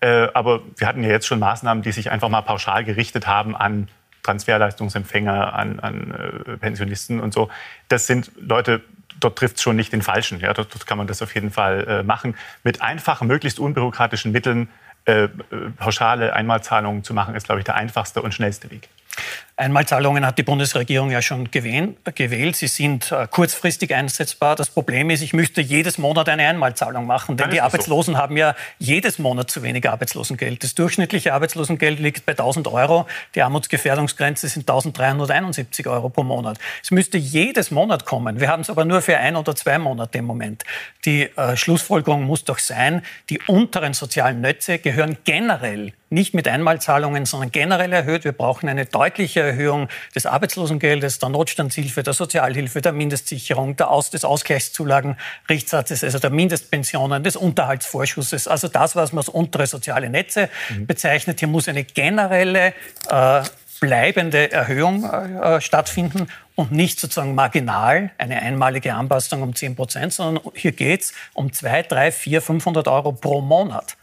Äh, 0.01 0.29
aber 0.35 0.61
wir 0.77 0.87
hatten 0.87 1.03
ja 1.03 1.11
jetzt 1.11 1.27
schon 1.27 1.39
Maßnahmen, 1.39 1.83
die 1.83 1.93
sich 1.93 2.11
einfach 2.11 2.29
mal 2.29 2.43
pauschal 2.43 2.85
gerichtet 2.85 3.27
haben 3.27 3.57
an 3.57 3.89
Transferleistungsempfänger, 4.23 5.53
an, 5.53 5.81
an 5.81 6.59
Pensionisten 6.61 7.19
und 7.19 7.35
so. 7.35 7.51
Das 7.89 8.07
sind 8.07 8.31
Leute, 8.37 8.81
dort 9.25 9.39
trifft 9.39 9.57
es 9.57 9.63
schon 9.63 9.77
nicht 9.77 9.93
den 9.93 10.03
Falschen. 10.03 10.41
Ja, 10.41 10.53
dort, 10.53 10.75
dort, 10.75 10.87
kann 10.87 10.99
man 10.99 11.07
das 11.07 11.23
auf 11.23 11.35
jeden 11.35 11.51
Fall 11.51 11.87
äh, 11.87 12.03
machen. 12.03 12.37
Mit 12.65 12.83
einfachen, 12.83 13.27
möglichst 13.27 13.59
unbürokratischen 13.59 14.33
Mitteln 14.33 14.69
äh, 15.05 15.25
äh 15.25 15.29
pauschale 15.77 16.35
Einmalzahlungen 16.35 17.05
zu 17.05 17.15
machen, 17.15 17.35
ist, 17.35 17.47
glaube 17.47 17.61
ich, 17.61 17.65
der 17.65 17.75
einfachste 17.75 18.23
und 18.23 18.33
schnellste 18.35 18.71
Weg. 18.71 18.89
Einmalzahlungen 19.63 20.25
hat 20.25 20.39
die 20.39 20.43
Bundesregierung 20.43 21.11
ja 21.11 21.21
schon 21.21 21.51
gewählt. 21.51 22.57
Sie 22.57 22.67
sind 22.67 23.13
äh, 23.13 23.29
kurzfristig 23.31 23.95
einsetzbar. 23.95 24.57
Das 24.57 24.71
Problem 24.71 25.11
ist, 25.11 25.21
ich 25.21 25.35
müsste 25.35 25.61
jedes 25.61 25.99
Monat 25.99 26.29
eine 26.31 26.49
Einmalzahlung 26.49 27.07
machen, 27.07 27.37
denn 27.37 27.51
die 27.51 27.61
Arbeitslosen 27.61 28.15
so. 28.15 28.21
haben 28.21 28.37
ja 28.37 28.55
jedes 28.79 29.19
Monat 29.19 29.51
zu 29.51 29.63
wenig 29.63 29.89
Arbeitslosengeld. 29.89 30.65
Das 30.65 30.75
durchschnittliche 30.75 31.35
Arbeitslosengeld 31.35 32.01
liegt 32.01 32.25
bei 32.25 32.33
1000 32.33 32.67
Euro. 32.69 33.07
Die 33.35 33.43
Armutsgefährdungsgrenze 33.43 34.49
sind 34.49 34.63
1371 34.63 35.87
Euro 35.87 36.09
pro 36.09 36.25
Monat. 36.25 36.59
Es 36.83 36.91
müsste 36.91 37.19
jedes 37.19 37.71
Monat 37.71 38.07
kommen. 38.07 38.41
Wir 38.41 38.49
haben 38.49 38.63
es 38.63 38.71
aber 38.71 38.87
nur 38.87 39.03
für 39.03 39.19
ein 39.19 39.37
oder 39.37 39.55
zwei 39.55 39.79
Monate 39.79 40.19
im 40.19 40.25
Moment. 40.25 40.65
Die 41.05 41.25
äh, 41.37 41.57
Schlussfolgerung 41.57 42.25
muss 42.25 42.45
doch 42.45 42.59
sein, 42.59 43.03
die 43.29 43.39
unteren 43.47 43.93
sozialen 43.93 44.41
Nötze 44.41 44.79
gehören 44.79 45.19
generell 45.25 45.93
nicht 46.13 46.35
mit 46.35 46.47
Einmalzahlungen, 46.47 47.27
sondern 47.27 47.51
generell 47.51 47.93
erhöht. 47.93 48.25
Wir 48.25 48.33
brauchen 48.33 48.69
eine 48.69 48.87
deutliche 48.87 49.41
Erhöhung 49.41 49.89
des 50.15 50.27
Arbeitslosengeldes, 50.27 51.19
der 51.19 51.31
Notstandshilfe, 51.31 52.03
der 52.03 52.13
Sozialhilfe, 52.13 52.81
der 52.81 52.93
Mindestsicherung, 52.93 53.77
der 53.77 53.91
Aus 53.91 54.11
des 54.11 54.25
Ausgleichszulagenrichtsatzes, 54.25 56.05
also 56.05 56.19
der 56.19 56.31
Mindestpensionen, 56.31 57.25
des 57.25 57.37
Unterhaltsvorschusses. 57.37 58.47
Also 58.47 58.69
das, 58.69 58.95
was 58.95 59.13
man 59.13 59.21
als 59.21 59.29
untere 59.29 59.67
soziale 59.67 60.11
Netze 60.11 60.49
mhm. 60.69 60.87
bezeichnet. 60.87 61.41
Hier 61.41 61.49
muss 61.49 61.67
eine 61.67 61.85
generelle 61.85 62.75
äh, 63.09 63.43
bleibende 63.81 64.53
Erhöhung 64.53 65.05
äh, 65.05 65.61
stattfinden 65.61 66.29
und 66.55 66.71
nicht 66.71 67.01
sozusagen 67.01 67.35
marginal 67.35 68.11
eine 68.19 68.41
einmalige 68.41 68.95
Anpassung 68.95 69.43
um 69.43 69.55
10 69.55 69.75
Prozent, 69.75 70.13
sondern 70.13 70.45
hier 70.55 70.73
geht 70.73 71.03
es 71.03 71.15
um 71.33 71.53
2, 71.53 71.83
3, 71.85 72.13
4, 72.13 72.43
500 72.43 72.87
Euro 72.89 73.13
pro 73.13 73.41
Monat. 73.41 73.97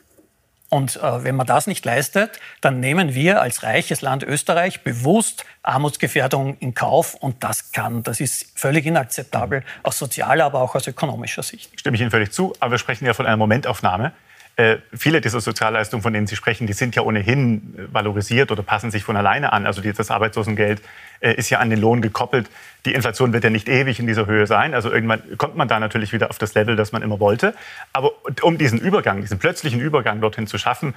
Und 0.69 0.97
äh, 0.97 1.23
wenn 1.23 1.35
man 1.35 1.47
das 1.47 1.67
nicht 1.67 1.83
leistet, 1.83 2.39
dann 2.61 2.79
nehmen 2.79 3.15
wir 3.15 3.41
als 3.41 3.63
reiches 3.63 4.01
Land 4.01 4.23
Österreich 4.23 4.81
bewusst 4.81 5.45
Armutsgefährdung 5.63 6.57
in 6.59 6.75
Kauf. 6.75 7.15
Und 7.15 7.43
das 7.43 7.71
kann, 7.71 8.03
das 8.03 8.19
ist 8.19 8.57
völlig 8.57 8.85
inakzeptabel 8.85 9.63
aus 9.83 9.97
sozialer, 9.97 10.45
aber 10.45 10.61
auch 10.61 10.75
aus 10.75 10.88
ökonomischer 10.88 11.43
Sicht. 11.43 11.79
Stimme 11.79 11.95
ich 11.95 12.01
Ihnen 12.01 12.11
völlig 12.11 12.31
zu. 12.31 12.53
Aber 12.59 12.71
wir 12.71 12.77
sprechen 12.77 13.05
ja 13.05 13.13
von 13.13 13.25
einer 13.25 13.38
Momentaufnahme. 13.38 14.13
Äh, 14.59 14.79
viele 14.93 15.21
dieser 15.21 15.39
Sozialleistungen, 15.39 16.03
von 16.03 16.11
denen 16.11 16.27
Sie 16.27 16.35
sprechen, 16.35 16.67
die 16.67 16.73
sind 16.73 16.93
ja 16.93 17.03
ohnehin 17.03 17.75
äh, 17.77 17.93
valorisiert 17.93 18.51
oder 18.51 18.61
passen 18.61 18.91
sich 18.91 19.05
von 19.05 19.15
alleine 19.15 19.53
an. 19.53 19.65
Also 19.65 19.81
das 19.81 20.11
Arbeitslosengeld 20.11 20.81
äh, 21.21 21.33
ist 21.35 21.49
ja 21.49 21.59
an 21.59 21.69
den 21.69 21.79
Lohn 21.79 22.01
gekoppelt. 22.01 22.49
Die 22.85 22.93
Inflation 22.93 23.31
wird 23.31 23.45
ja 23.45 23.51
nicht 23.51 23.69
ewig 23.69 24.01
in 24.01 24.07
dieser 24.07 24.25
Höhe 24.25 24.47
sein. 24.47 24.73
Also 24.73 24.91
irgendwann 24.91 25.21
kommt 25.37 25.55
man 25.55 25.69
da 25.69 25.79
natürlich 25.79 26.11
wieder 26.11 26.29
auf 26.29 26.39
das 26.39 26.55
Level, 26.55 26.75
das 26.75 26.91
man 26.91 27.03
immer 27.03 27.21
wollte. 27.21 27.55
Aber 27.93 28.11
um 28.41 28.57
diesen 28.57 28.79
Übergang, 28.81 29.21
diesen 29.21 29.39
plötzlichen 29.39 29.79
Übergang 29.79 30.19
dorthin 30.19 30.45
zu 30.45 30.57
schaffen, 30.57 30.93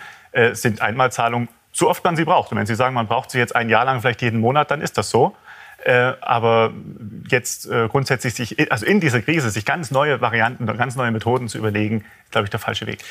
sind 0.52 0.81
Einmalzahlungen 0.81 1.49
so 1.71 1.88
oft 1.88 2.04
man 2.04 2.16
sie 2.16 2.25
braucht. 2.25 2.52
Und 2.52 2.59
wenn 2.59 2.66
Sie 2.66 2.75
sagen, 2.75 2.95
man 2.95 3.07
braucht 3.07 3.31
sie 3.31 3.38
jetzt 3.38 3.57
ein 3.57 3.69
Jahr 3.69 3.85
lang, 3.85 4.00
vielleicht 4.00 4.23
jeden 4.23 4.40
Monat, 4.40 4.71
dann 4.71 4.81
ist 4.81 4.99
das 4.99 5.11
so. 5.11 5.35
Aber 6.21 6.73
jetzt 7.28 7.69
grundsätzlich 7.88 8.35
sich, 8.35 8.71
also 8.71 8.87
in 8.87 9.00
dieser 9.00 9.23
Krise, 9.23 9.50
sich 9.50 9.64
ganz 9.64 9.90
neue 9.90 10.21
Varianten, 10.21 10.66
ganz 10.66 10.95
neue 10.95 11.11
Methoden 11.11 11.49
zu 11.49 11.59
überlegen, 11.59 12.04
ist, 12.25 12.33
glaube 12.33 12.45
ich, 12.45 12.50
der 12.50 12.61
falsche 12.61 12.87
Weg. 12.87 13.02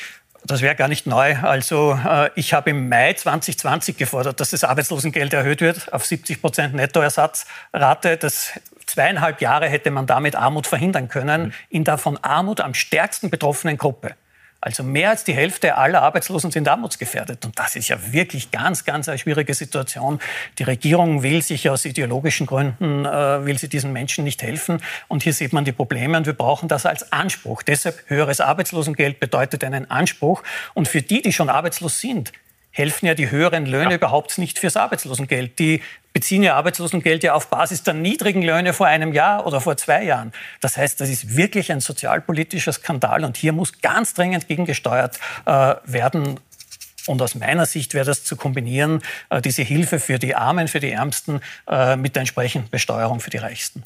Das 0.44 0.60
wäre 0.60 0.74
gar 0.74 0.88
nicht 0.88 1.06
neu. 1.06 1.36
Also 1.36 1.98
äh, 2.04 2.30
ich 2.34 2.52
habe 2.52 2.70
im 2.70 2.88
Mai 2.88 3.12
2020 3.12 3.96
gefordert, 3.96 4.40
dass 4.40 4.50
das 4.50 4.64
Arbeitslosengeld 4.64 5.32
erhöht 5.32 5.60
wird 5.60 5.92
auf 5.92 6.04
70 6.04 6.40
Prozent 6.40 6.74
Nettoersatzrate. 6.74 8.16
Das 8.16 8.50
zweieinhalb 8.86 9.40
Jahre 9.40 9.68
hätte 9.68 9.90
man 9.90 10.06
damit 10.06 10.34
Armut 10.34 10.66
verhindern 10.66 11.08
können 11.08 11.42
mhm. 11.44 11.52
in 11.70 11.84
der 11.84 11.98
von 11.98 12.16
Armut 12.18 12.60
am 12.60 12.74
stärksten 12.74 13.30
betroffenen 13.30 13.76
Gruppe. 13.76 14.14
Also 14.64 14.84
mehr 14.84 15.10
als 15.10 15.24
die 15.24 15.34
Hälfte 15.34 15.76
aller 15.76 16.02
Arbeitslosen 16.02 16.52
sind 16.52 16.68
armutsgefährdet. 16.68 17.44
Und 17.44 17.58
das 17.58 17.74
ist 17.74 17.88
ja 17.88 17.98
wirklich 18.12 18.52
ganz, 18.52 18.84
ganz 18.84 19.08
eine 19.08 19.18
schwierige 19.18 19.54
Situation. 19.54 20.20
Die 20.60 20.62
Regierung 20.62 21.24
will 21.24 21.42
sich 21.42 21.68
aus 21.68 21.84
ideologischen 21.84 22.46
Gründen, 22.46 23.04
äh, 23.04 23.44
will 23.44 23.58
sie 23.58 23.68
diesen 23.68 23.92
Menschen 23.92 24.22
nicht 24.22 24.40
helfen. 24.40 24.80
Und 25.08 25.24
hier 25.24 25.32
sieht 25.32 25.52
man 25.52 25.64
die 25.64 25.72
Probleme 25.72 26.16
und 26.16 26.26
wir 26.26 26.32
brauchen 26.32 26.68
das 26.68 26.86
als 26.86 27.10
Anspruch. 27.10 27.64
Deshalb 27.64 28.04
höheres 28.06 28.40
Arbeitslosengeld 28.40 29.18
bedeutet 29.18 29.64
einen 29.64 29.90
Anspruch. 29.90 30.44
Und 30.74 30.86
für 30.86 31.02
die, 31.02 31.22
die 31.22 31.32
schon 31.32 31.48
arbeitslos 31.48 31.98
sind, 31.98 32.32
helfen 32.72 33.06
ja 33.06 33.14
die 33.14 33.30
höheren 33.30 33.66
Löhne 33.66 33.90
ja. 33.90 33.96
überhaupt 33.96 34.38
nicht 34.38 34.58
fürs 34.58 34.76
Arbeitslosengeld. 34.76 35.58
Die 35.58 35.82
beziehen 36.12 36.42
ja 36.42 36.56
Arbeitslosengeld 36.56 37.22
ja 37.22 37.34
auf 37.34 37.48
Basis 37.48 37.82
der 37.82 37.94
niedrigen 37.94 38.42
Löhne 38.42 38.72
vor 38.72 38.86
einem 38.86 39.12
Jahr 39.12 39.46
oder 39.46 39.60
vor 39.60 39.76
zwei 39.76 40.02
Jahren. 40.02 40.32
Das 40.60 40.76
heißt, 40.76 41.00
das 41.00 41.08
ist 41.08 41.36
wirklich 41.36 41.70
ein 41.70 41.80
sozialpolitischer 41.80 42.72
Skandal 42.72 43.24
und 43.24 43.36
hier 43.36 43.52
muss 43.52 43.80
ganz 43.80 44.14
dringend 44.14 44.48
gegengesteuert 44.48 45.18
äh, 45.46 45.74
werden. 45.84 46.40
Und 47.06 47.20
aus 47.20 47.34
meiner 47.34 47.66
Sicht 47.66 47.94
wäre 47.94 48.04
das 48.04 48.24
zu 48.24 48.36
kombinieren, 48.36 49.02
äh, 49.28 49.40
diese 49.40 49.62
Hilfe 49.62 49.98
für 49.98 50.18
die 50.18 50.34
Armen, 50.34 50.68
für 50.68 50.80
die 50.80 50.92
Ärmsten 50.92 51.40
äh, 51.68 51.96
mit 51.96 52.14
der 52.14 52.20
entsprechenden 52.20 52.70
Besteuerung 52.70 53.20
für 53.20 53.30
die 53.30 53.38
Reichsten. 53.38 53.82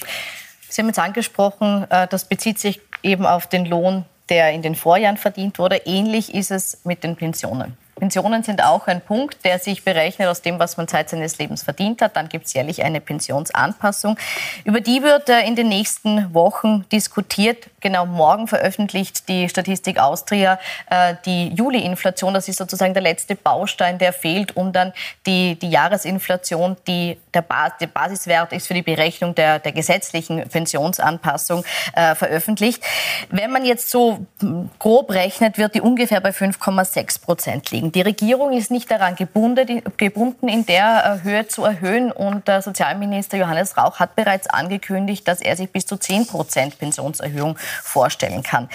Sie 0.68 0.82
haben 0.82 0.88
jetzt 0.88 0.98
angesprochen, 0.98 1.86
äh, 1.90 2.06
das 2.08 2.26
bezieht 2.26 2.58
sich 2.58 2.80
eben 3.02 3.24
auf 3.24 3.46
den 3.48 3.64
Lohn, 3.64 4.04
der 4.28 4.52
in 4.52 4.62
den 4.62 4.74
Vorjahren 4.74 5.16
verdient 5.16 5.58
wurde. 5.58 5.76
Ähnlich 5.86 6.34
ist 6.34 6.50
es 6.50 6.84
mit 6.84 7.04
den 7.04 7.16
Pensionen. 7.16 7.76
Pensionen 7.96 8.42
sind 8.42 8.62
auch 8.62 8.86
ein 8.88 9.00
Punkt, 9.00 9.42
der 9.44 9.58
sich 9.58 9.82
berechnet 9.82 10.28
aus 10.28 10.42
dem, 10.42 10.58
was 10.58 10.76
man 10.76 10.86
Zeit 10.86 11.08
seines 11.08 11.38
Lebens 11.38 11.62
verdient 11.62 12.02
hat. 12.02 12.14
Dann 12.14 12.28
gibt 12.28 12.46
es 12.46 12.52
jährlich 12.52 12.84
eine 12.84 13.00
Pensionsanpassung. 13.00 14.18
Über 14.64 14.82
die 14.82 15.02
wird 15.02 15.30
äh, 15.30 15.40
in 15.46 15.56
den 15.56 15.68
nächsten 15.68 16.34
Wochen 16.34 16.84
diskutiert. 16.92 17.70
Genau 17.80 18.04
morgen 18.04 18.48
veröffentlicht 18.48 19.28
die 19.28 19.48
Statistik 19.48 19.98
Austria 19.98 20.58
äh, 20.90 21.14
die 21.24 21.48
Juli-Inflation. 21.48 22.34
Das 22.34 22.48
ist 22.48 22.58
sozusagen 22.58 22.92
der 22.92 23.02
letzte 23.02 23.34
Baustein, 23.34 23.98
der 23.98 24.12
fehlt, 24.12 24.56
um 24.56 24.72
dann 24.72 24.92
die, 25.26 25.58
die 25.58 25.70
Jahresinflation, 25.70 26.76
die 26.86 27.16
der, 27.32 27.42
Bas 27.42 27.72
der 27.80 27.86
Basiswert 27.86 28.52
ist 28.52 28.66
für 28.66 28.74
die 28.74 28.82
Berechnung 28.82 29.34
der, 29.34 29.58
der 29.58 29.72
gesetzlichen 29.72 30.46
Pensionsanpassung, 30.46 31.64
äh, 31.94 32.14
veröffentlicht. 32.14 32.82
Wenn 33.30 33.50
man 33.50 33.64
jetzt 33.64 33.90
so 33.90 34.26
hm, 34.40 34.68
grob 34.78 35.10
rechnet, 35.12 35.56
wird 35.56 35.74
die 35.74 35.80
ungefähr 35.80 36.20
bei 36.20 36.30
5,6 36.30 37.22
Prozent 37.22 37.70
liegen. 37.70 37.85
Die 37.92 38.00
Regierung 38.00 38.52
ist 38.52 38.70
nicht 38.70 38.90
daran 38.90 39.16
gebunden, 39.16 39.82
gebunden 39.96 40.48
in 40.48 40.66
der 40.66 41.20
äh, 41.20 41.24
Höhe 41.24 41.46
zu 41.46 41.64
erhöhen. 41.64 42.12
Und 42.12 42.48
der 42.48 42.62
Sozialminister 42.62 43.36
Johannes 43.36 43.76
Rauch 43.76 43.98
hat 43.98 44.16
bereits 44.16 44.46
angekündigt, 44.46 45.26
dass 45.28 45.40
er 45.40 45.56
sich 45.56 45.70
bis 45.70 45.86
zu 45.86 45.96
10 45.96 46.26
Prozent 46.26 46.78
Pensionserhöhung 46.78 47.56
vorstellen 47.82 48.42
kann. 48.42 48.68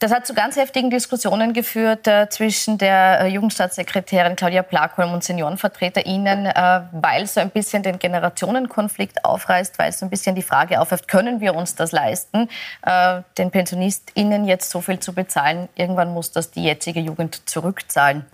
Das 0.00 0.12
hat 0.12 0.26
zu 0.26 0.32
ganz 0.32 0.56
heftigen 0.56 0.88
Diskussionen 0.88 1.52
geführt 1.52 2.08
äh, 2.08 2.26
zwischen 2.30 2.78
der 2.78 3.20
äh, 3.20 3.26
Jugendstaatssekretärin 3.28 4.34
Claudia 4.34 4.62
Plakholm 4.62 5.12
und 5.12 5.22
SeniorenvertreterInnen, 5.22 6.46
äh, 6.46 6.80
weil 6.90 7.26
so 7.26 7.38
ein 7.38 7.50
bisschen 7.50 7.82
den 7.82 7.98
Generationenkonflikt 7.98 9.26
aufreißt, 9.26 9.78
weil 9.78 9.92
so 9.92 10.06
ein 10.06 10.10
bisschen 10.10 10.34
die 10.34 10.42
Frage 10.42 10.80
aufwirft, 10.80 11.06
können 11.06 11.42
wir 11.42 11.54
uns 11.54 11.74
das 11.74 11.92
leisten, 11.92 12.48
äh, 12.80 13.20
den 13.36 13.50
PensionistInnen 13.50 14.46
jetzt 14.46 14.70
so 14.70 14.80
viel 14.80 15.00
zu 15.00 15.12
bezahlen? 15.12 15.68
Irgendwann 15.74 16.14
muss 16.14 16.32
das 16.32 16.50
die 16.50 16.64
jetzige 16.64 17.00
Jugend 17.00 17.46
zurückzahlen. 17.46 18.24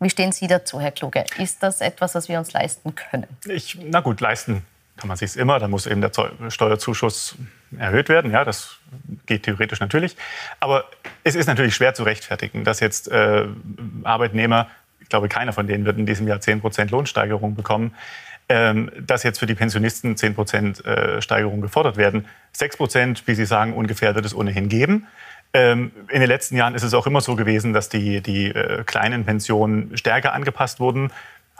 Wie 0.00 0.10
stehen 0.10 0.32
Sie 0.32 0.48
dazu, 0.48 0.82
Herr 0.82 0.90
Kluge? 0.90 1.24
Ist 1.38 1.62
das 1.62 1.80
etwas, 1.80 2.14
was 2.14 2.28
wir 2.28 2.38
uns 2.38 2.52
leisten 2.52 2.94
können? 2.94 3.26
Ich, 3.46 3.78
na 3.80 4.00
gut, 4.00 4.20
leisten 4.20 4.66
kann 4.98 5.08
man 5.08 5.16
sich 5.16 5.36
immer. 5.36 5.58
Dann 5.58 5.70
muss 5.70 5.86
eben 5.86 6.02
der 6.02 6.12
Steuerzuschuss 6.50 7.36
erhöht 7.78 8.08
werden. 8.08 8.30
Ja, 8.30 8.44
das 8.44 8.78
theoretisch 9.38 9.80
natürlich. 9.80 10.16
Aber 10.60 10.84
es 11.24 11.34
ist 11.34 11.46
natürlich 11.46 11.74
schwer 11.74 11.94
zu 11.94 12.02
rechtfertigen, 12.02 12.64
dass 12.64 12.80
jetzt 12.80 13.10
äh, 13.10 13.46
Arbeitnehmer, 14.04 14.68
ich 15.00 15.08
glaube, 15.08 15.28
keiner 15.28 15.52
von 15.52 15.66
denen 15.66 15.84
wird 15.84 15.98
in 15.98 16.06
diesem 16.06 16.26
Jahr 16.28 16.40
10 16.40 16.60
Prozent 16.60 16.90
Lohnsteigerung 16.90 17.54
bekommen, 17.54 17.94
ähm, 18.48 18.90
dass 19.00 19.22
jetzt 19.22 19.38
für 19.38 19.46
die 19.46 19.54
Pensionisten 19.54 20.16
10 20.16 20.34
Prozent 20.34 20.84
äh, 20.84 21.22
Steigerung 21.22 21.60
gefordert 21.60 21.96
werden. 21.96 22.26
6 22.52 22.76
Prozent, 22.76 23.22
wie 23.26 23.34
Sie 23.34 23.46
sagen, 23.46 23.74
ungefähr 23.74 24.14
wird 24.14 24.26
es 24.26 24.34
ohnehin 24.34 24.68
geben. 24.68 25.06
Ähm, 25.54 25.92
in 26.08 26.20
den 26.20 26.28
letzten 26.28 26.56
Jahren 26.56 26.74
ist 26.74 26.82
es 26.82 26.94
auch 26.94 27.06
immer 27.06 27.20
so 27.20 27.36
gewesen, 27.36 27.72
dass 27.72 27.88
die, 27.88 28.20
die 28.22 28.46
äh, 28.46 28.84
kleinen 28.84 29.24
Pensionen 29.24 29.96
stärker 29.96 30.32
angepasst 30.32 30.80
wurden 30.80 31.10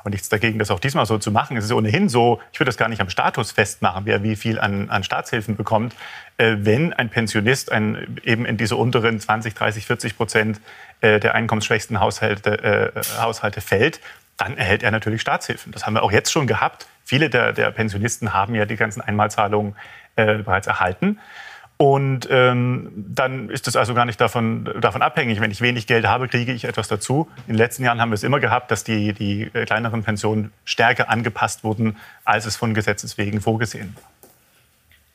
aber 0.03 0.11
nichts 0.11 0.29
dagegen, 0.29 0.59
das 0.59 0.71
auch 0.71 0.81
diesmal 0.81 1.07
so 1.07 1.17
zu 1.19 1.31
machen. 1.31 1.57
Es 1.57 1.65
ist 1.65 1.73
ohnehin 1.73 2.09
so, 2.09 2.41
ich 2.53 2.59
würde 2.59 2.69
das 2.69 2.77
gar 2.77 2.89
nicht 2.89 3.01
am 3.01 3.09
Status 3.09 3.53
festmachen, 3.53 4.05
wer 4.05 4.23
wie 4.25 4.35
viel 4.35 4.59
an, 4.59 4.91
an 4.91 5.05
Staatshilfen 5.05 5.57
bekommt. 5.57 5.95
Äh, 6.39 6.57
wenn 6.59 6.93
ein 6.93 7.09
Pensionist 7.09 7.71
ein, 7.71 8.19
eben 8.25 8.45
in 8.45 8.57
diese 8.57 8.75
unteren 8.77 9.21
20, 9.21 9.55
30, 9.55 9.87
40 9.87 10.17
Prozent 10.17 10.61
äh, 11.01 11.21
der 11.21 11.35
einkommensschwächsten 11.37 12.01
Haushalte, 12.01 12.93
äh, 12.95 13.01
Haushalte 13.21 13.61
fällt, 13.61 14.01
dann 14.37 14.59
erhält 14.59 14.83
er 14.83 14.91
natürlich 14.91 15.21
Staatshilfen. 15.21 15.71
Das 15.71 15.87
haben 15.87 15.95
wir 15.95 16.03
auch 16.03 16.13
jetzt 16.13 16.33
schon 16.33 16.49
gehabt. 16.49 16.87
Viele 17.05 17.31
der, 17.31 17.53
der 17.53 17.71
Pensionisten 17.71 18.33
haben 18.33 18.57
ja 18.57 18.65
die 18.65 18.77
ganzen 18.77 19.01
Einmalzahlungen 19.01 19.77
äh, 20.17 20.39
bereits 20.39 20.67
erhalten. 20.67 21.21
Und 21.83 22.29
ähm, 22.31 22.93
dann 22.95 23.51
ist 23.51 23.67
es 23.67 23.75
also 23.75 23.93
gar 23.93 24.05
nicht 24.05 24.21
davon, 24.21 24.73
davon 24.81 25.03
abhängig. 25.03 25.41
Wenn 25.41 25.51
ich 25.51 25.61
wenig 25.61 25.89
Geld 25.89 26.07
habe, 26.07 26.29
kriege 26.29 26.53
ich 26.53 26.63
etwas 26.63 26.87
dazu. 26.87 27.29
In 27.49 27.55
den 27.55 27.59
letzten 27.59 27.83
Jahren 27.83 28.01
haben 28.01 28.11
wir 28.11 28.15
es 28.15 28.23
immer 28.23 28.39
gehabt, 28.39 28.71
dass 28.71 28.85
die, 28.85 29.13
die 29.13 29.51
kleineren 29.51 30.05
Pensionen 30.05 30.53
stärker 30.65 31.11
angepasst 31.11 31.65
wurden, 31.65 31.97
als 32.25 32.47
es 32.47 32.55
von 32.55 32.73
Gesetzes 32.73 33.19
wegen 33.19 33.41
vorgesehen 33.41 33.97
war. 33.97 34.29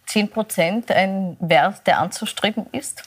10 0.08 0.30
Prozent 0.30 0.92
ein 0.92 1.38
Wert, 1.40 1.88
der 1.88 2.00
anzustreben 2.00 2.66
ist? 2.74 3.02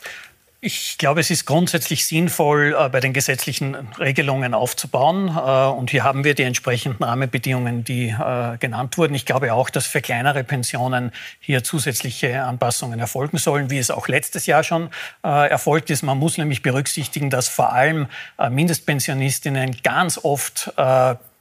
Ich 0.62 0.98
glaube, 0.98 1.20
es 1.20 1.30
ist 1.30 1.46
grundsätzlich 1.46 2.04
sinnvoll, 2.04 2.76
äh, 2.78 2.90
bei 2.90 3.00
den 3.00 3.14
gesetzlichen 3.14 3.74
Regelungen 3.98 4.52
aufzubauen. 4.52 5.28
Äh, 5.28 5.70
und 5.70 5.90
hier 5.90 6.04
haben 6.04 6.22
wir 6.22 6.34
die 6.34 6.42
entsprechenden 6.42 7.02
Rahmenbedingungen, 7.02 7.82
die 7.82 8.08
äh, 8.08 8.58
genannt 8.58 8.98
wurden. 8.98 9.14
Ich 9.14 9.24
glaube 9.24 9.54
auch, 9.54 9.70
dass 9.70 9.86
für 9.86 10.02
kleinere 10.02 10.44
Pensionen 10.44 11.12
hier 11.40 11.64
zusätzliche 11.64 12.42
Anpassungen 12.42 13.00
erfolgen 13.00 13.38
sollen, 13.38 13.70
wie 13.70 13.78
es 13.78 13.90
auch 13.90 14.06
letztes 14.08 14.44
Jahr 14.44 14.62
schon 14.62 14.90
erfolgt 15.22 15.90
ist. 15.90 16.02
Man 16.02 16.18
muss 16.18 16.36
nämlich 16.36 16.62
berücksichtigen, 16.62 17.30
dass 17.30 17.48
vor 17.48 17.72
allem 17.72 18.06
Mindestpensionistinnen 18.38 19.76
ganz 19.82 20.18
oft 20.22 20.72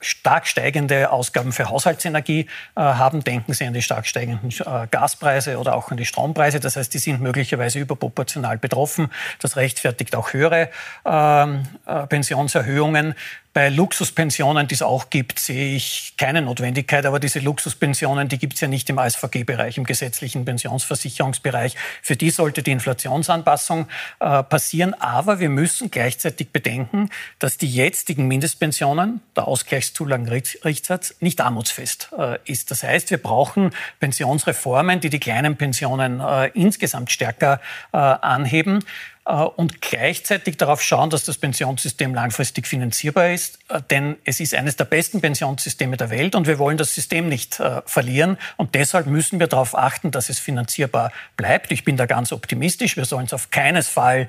stark 0.00 0.46
steigende 0.46 1.10
Ausgaben 1.10 1.52
für 1.52 1.68
Haushaltsenergie 1.68 2.46
äh, 2.74 2.80
haben. 2.80 3.22
Denken 3.22 3.52
Sie 3.52 3.64
an 3.64 3.74
die 3.74 3.82
stark 3.82 4.06
steigenden 4.06 4.50
äh, 4.50 4.86
Gaspreise 4.90 5.58
oder 5.58 5.74
auch 5.74 5.90
an 5.90 5.96
die 5.96 6.06
Strompreise. 6.06 6.60
Das 6.60 6.76
heißt, 6.76 6.92
die 6.92 6.98
sind 6.98 7.20
möglicherweise 7.20 7.78
überproportional 7.78 8.58
betroffen. 8.58 9.10
Das 9.40 9.56
rechtfertigt 9.56 10.16
auch 10.16 10.32
höhere 10.32 10.70
ähm, 11.04 11.64
äh, 11.86 12.06
Pensionserhöhungen. 12.06 13.14
Bei 13.52 13.68
Luxuspensionen, 13.68 14.68
die 14.68 14.74
es 14.74 14.82
auch 14.82 15.10
gibt, 15.10 15.40
sehe 15.40 15.74
ich 15.74 16.14
keine 16.16 16.40
Notwendigkeit. 16.40 17.04
Aber 17.04 17.18
diese 17.18 17.40
Luxuspensionen, 17.40 18.28
die 18.28 18.38
gibt 18.38 18.54
es 18.54 18.60
ja 18.60 18.68
nicht 18.68 18.88
im 18.88 18.98
ASVG-Bereich, 19.00 19.76
im 19.76 19.82
gesetzlichen 19.84 20.44
Pensionsversicherungsbereich. 20.44 21.74
Für 22.00 22.14
die 22.14 22.30
sollte 22.30 22.62
die 22.62 22.70
Inflationsanpassung 22.70 23.88
äh, 24.20 24.44
passieren. 24.44 24.94
Aber 24.94 25.40
wir 25.40 25.48
müssen 25.48 25.90
gleichzeitig 25.90 26.50
bedenken, 26.50 27.10
dass 27.40 27.58
die 27.58 27.68
jetzigen 27.68 28.28
Mindestpensionen, 28.28 29.20
der 29.34 29.48
Ausgleichszulagenrichtsatz, 29.48 31.16
nicht 31.18 31.40
armutsfest 31.40 32.10
äh, 32.16 32.38
ist. 32.44 32.70
Das 32.70 32.84
heißt, 32.84 33.10
wir 33.10 33.18
brauchen 33.18 33.70
Pensionsreformen, 33.98 35.00
die 35.00 35.10
die 35.10 35.18
kleinen 35.18 35.56
Pensionen 35.56 36.20
äh, 36.20 36.52
insgesamt 36.54 37.10
stärker 37.10 37.60
äh, 37.92 37.96
anheben. 37.96 38.84
Äh, 39.26 39.32
und 39.32 39.80
gleichzeitig 39.80 40.56
darauf 40.56 40.82
schauen, 40.82 41.10
dass 41.10 41.24
das 41.24 41.38
Pensionssystem 41.38 42.14
langfristig 42.14 42.66
finanzierbar 42.66 43.30
ist. 43.30 43.58
Äh, 43.68 43.80
denn 43.90 44.16
es 44.24 44.40
ist 44.40 44.54
eines 44.54 44.76
der 44.76 44.84
besten 44.84 45.20
Pensionssysteme 45.20 45.96
der 45.96 46.10
Welt 46.10 46.34
und 46.34 46.46
wir 46.46 46.58
wollen 46.58 46.78
das 46.78 46.94
System 46.94 47.28
nicht 47.28 47.60
äh, 47.60 47.82
verlieren. 47.84 48.38
Und 48.56 48.74
deshalb 48.74 49.06
müssen 49.06 49.38
wir 49.38 49.46
darauf 49.46 49.76
achten, 49.76 50.10
dass 50.10 50.30
es 50.30 50.38
finanzierbar 50.38 51.12
bleibt. 51.36 51.70
Ich 51.70 51.84
bin 51.84 51.96
da 51.96 52.06
ganz 52.06 52.32
optimistisch. 52.32 52.96
Wir 52.96 53.04
sollen 53.04 53.26
es 53.26 53.32
auf 53.32 53.50
keinen 53.50 53.82
Fall 53.82 54.26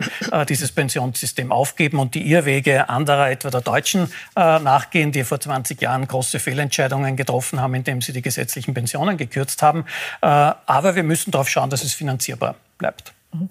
dieses 0.48 0.72
Pensionssystem 0.72 1.52
aufgeben 1.52 2.00
und 2.00 2.16
die 2.16 2.30
Irrwege 2.30 2.90
anderer, 2.90 3.30
etwa 3.30 3.50
der 3.50 3.62
Deutschen, 3.62 4.12
nachgehen, 4.36 5.12
die 5.12 5.24
vor 5.24 5.40
20 5.40 5.82
Jahren 5.82 6.08
große 6.08 6.40
Fehlentscheidungen 6.40 7.16
getroffen 7.16 7.60
haben, 7.60 7.74
indem 7.74 8.02
sie 8.02 8.14
die 8.14 8.22
gesetzlichen 8.22 8.74
Pensionen 8.74 9.18
gekürzt 9.18 9.62
haben. 9.62 9.86
Aber 10.22 10.96
wir 10.96 11.04
müssen 11.04 11.32
darauf 11.32 11.50
schauen, 11.50 11.70
dass 11.70 11.84
es 11.84 11.94
finanzierbar 11.94 12.56
bleibt. 12.78 13.14
Mhm. 13.34 13.50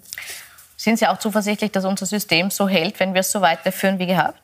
Sind 0.81 0.97
Sie 0.97 1.05
auch 1.05 1.19
zuversichtlich, 1.19 1.71
dass 1.71 1.85
unser 1.85 2.07
System 2.07 2.49
so 2.49 2.67
hält, 2.67 2.99
wenn 2.99 3.13
wir 3.13 3.19
es 3.19 3.31
so 3.31 3.39
weiterführen 3.39 3.99
wie 3.99 4.07
gehabt? 4.07 4.41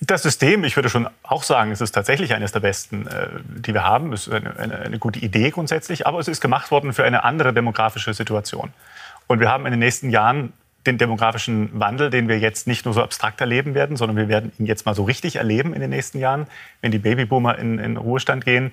Das 0.00 0.24
System, 0.24 0.64
ich 0.64 0.74
würde 0.74 0.88
schon 0.88 1.08
auch 1.22 1.44
sagen, 1.44 1.70
es 1.70 1.80
ist 1.80 1.92
tatsächlich 1.92 2.34
eines 2.34 2.50
der 2.50 2.58
besten, 2.58 3.06
äh, 3.06 3.28
die 3.46 3.72
wir 3.74 3.84
haben. 3.84 4.12
Es 4.12 4.26
ist 4.26 4.32
eine, 4.32 4.58
eine, 4.58 4.76
eine, 4.76 4.98
gute 4.98 5.20
Idee 5.20 5.50
grundsätzlich, 5.50 6.08
aber 6.08 6.18
es 6.18 6.26
ist 6.26 6.40
gemacht 6.40 6.72
worden 6.72 6.92
für 6.92 7.04
eine 7.04 7.22
andere 7.22 7.54
demografische 7.54 8.12
Situation. 8.12 8.72
Und 9.28 9.38
wir 9.38 9.48
haben 9.52 9.66
in 9.66 9.70
den 9.70 9.78
nächsten 9.78 10.10
Jahren 10.10 10.52
den 10.84 10.98
demografischen 10.98 11.70
Wandel, 11.78 12.10
den 12.10 12.26
wir 12.26 12.40
jetzt 12.40 12.66
nicht 12.66 12.84
nur 12.84 12.92
so 12.92 13.00
abstrakt 13.00 13.40
erleben 13.40 13.76
werden, 13.76 13.96
sondern 13.96 14.16
wir 14.16 14.26
werden 14.26 14.50
ihn 14.58 14.66
jetzt 14.66 14.84
mal 14.84 14.96
so 14.96 15.04
richtig 15.04 15.36
erleben 15.36 15.74
in 15.74 15.80
den 15.80 15.90
nächsten 15.90 16.18
Jahren, 16.18 16.48
wenn 16.80 16.90
die 16.90 16.98
Babyboomer 16.98 17.56
in, 17.56 17.78
in 17.78 17.96
Ruhestand 17.96 18.44
gehen. 18.44 18.72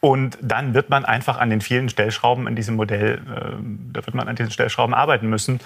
Und 0.00 0.36
dann 0.42 0.74
wird 0.74 0.90
man 0.90 1.04
einfach 1.04 1.38
an 1.38 1.48
den 1.48 1.60
vielen 1.60 1.88
Stellschrauben 1.88 2.46
in 2.46 2.54
diesem 2.54 2.76
Modell, 2.76 3.14
äh, 3.14 3.56
da 3.92 4.06
wird 4.06 4.14
man 4.14 4.28
an 4.28 4.36
diesen 4.36 4.50
Stellschrauben 4.50 4.94
arbeiten 4.94 5.28
müssen. 5.28 5.58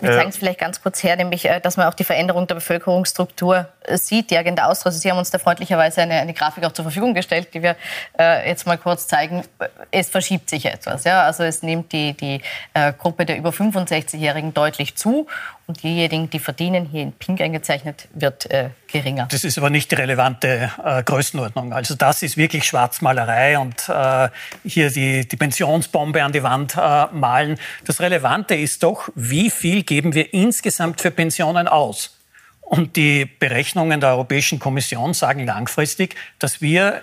Wir 0.00 0.12
zeigen 0.12 0.28
es 0.28 0.36
äh, 0.36 0.38
vielleicht 0.40 0.60
ganz 0.60 0.82
kurz 0.82 1.02
her, 1.02 1.16
nämlich, 1.16 1.46
äh, 1.46 1.58
dass 1.60 1.76
man 1.78 1.86
auch 1.86 1.94
die 1.94 2.04
Veränderung 2.04 2.46
der 2.46 2.56
Bevölkerungsstruktur 2.56 3.66
äh, 3.82 3.96
sieht. 3.96 4.30
Die 4.30 4.36
Agenda 4.36 4.66
Austria, 4.66 4.92
Sie 4.92 5.10
haben 5.10 5.18
uns 5.18 5.30
da 5.30 5.38
freundlicherweise 5.38 6.02
eine, 6.02 6.14
eine 6.14 6.34
Grafik 6.34 6.64
auch 6.64 6.72
zur 6.72 6.84
Verfügung 6.84 7.14
gestellt, 7.14 7.48
die 7.54 7.62
wir 7.62 7.76
äh, 8.18 8.48
jetzt 8.48 8.66
mal 8.66 8.76
kurz 8.76 9.08
zeigen. 9.08 9.42
Es 9.90 10.10
verschiebt 10.10 10.50
sich 10.50 10.66
etwas. 10.66 11.04
Ja? 11.04 11.22
Also 11.22 11.44
es 11.44 11.62
nimmt 11.62 11.92
die, 11.92 12.12
die 12.12 12.42
äh, 12.74 12.92
Gruppe 12.92 13.24
der 13.24 13.38
über 13.38 13.50
65-Jährigen 13.50 14.52
deutlich 14.52 14.96
zu 14.96 15.26
und 15.68 15.82
diejenigen, 15.82 16.30
die 16.30 16.38
verdienen, 16.38 16.86
hier 16.86 17.02
in 17.02 17.12
Pink 17.12 17.42
eingezeichnet, 17.42 18.08
wird 18.14 18.50
äh, 18.50 18.70
geringer. 18.90 19.28
Das 19.30 19.44
ist 19.44 19.58
aber 19.58 19.68
nicht 19.68 19.90
die 19.90 19.96
relevante 19.96 20.70
äh, 20.82 21.02
Größenordnung. 21.02 21.74
Also 21.74 21.94
das 21.94 22.22
ist 22.22 22.38
wirklich 22.38 22.64
Schwarzmalerei 22.64 23.58
und 23.58 23.86
äh, 23.86 24.30
hier 24.64 24.90
die, 24.90 25.28
die 25.28 25.36
Pensionsbombe 25.36 26.24
an 26.24 26.32
die 26.32 26.42
Wand 26.42 26.74
äh, 26.74 27.06
malen. 27.12 27.58
Das 27.84 28.00
Relevante 28.00 28.54
ist 28.54 28.82
doch, 28.82 29.10
wie 29.14 29.50
viel 29.50 29.82
geben 29.82 30.14
wir 30.14 30.32
insgesamt 30.32 31.02
für 31.02 31.10
Pensionen 31.10 31.68
aus? 31.68 32.16
Und 32.62 32.96
die 32.96 33.26
Berechnungen 33.26 34.00
der 34.00 34.10
Europäischen 34.10 34.58
Kommission 34.58 35.12
sagen 35.12 35.44
langfristig, 35.44 36.16
dass 36.38 36.62
wir 36.62 37.02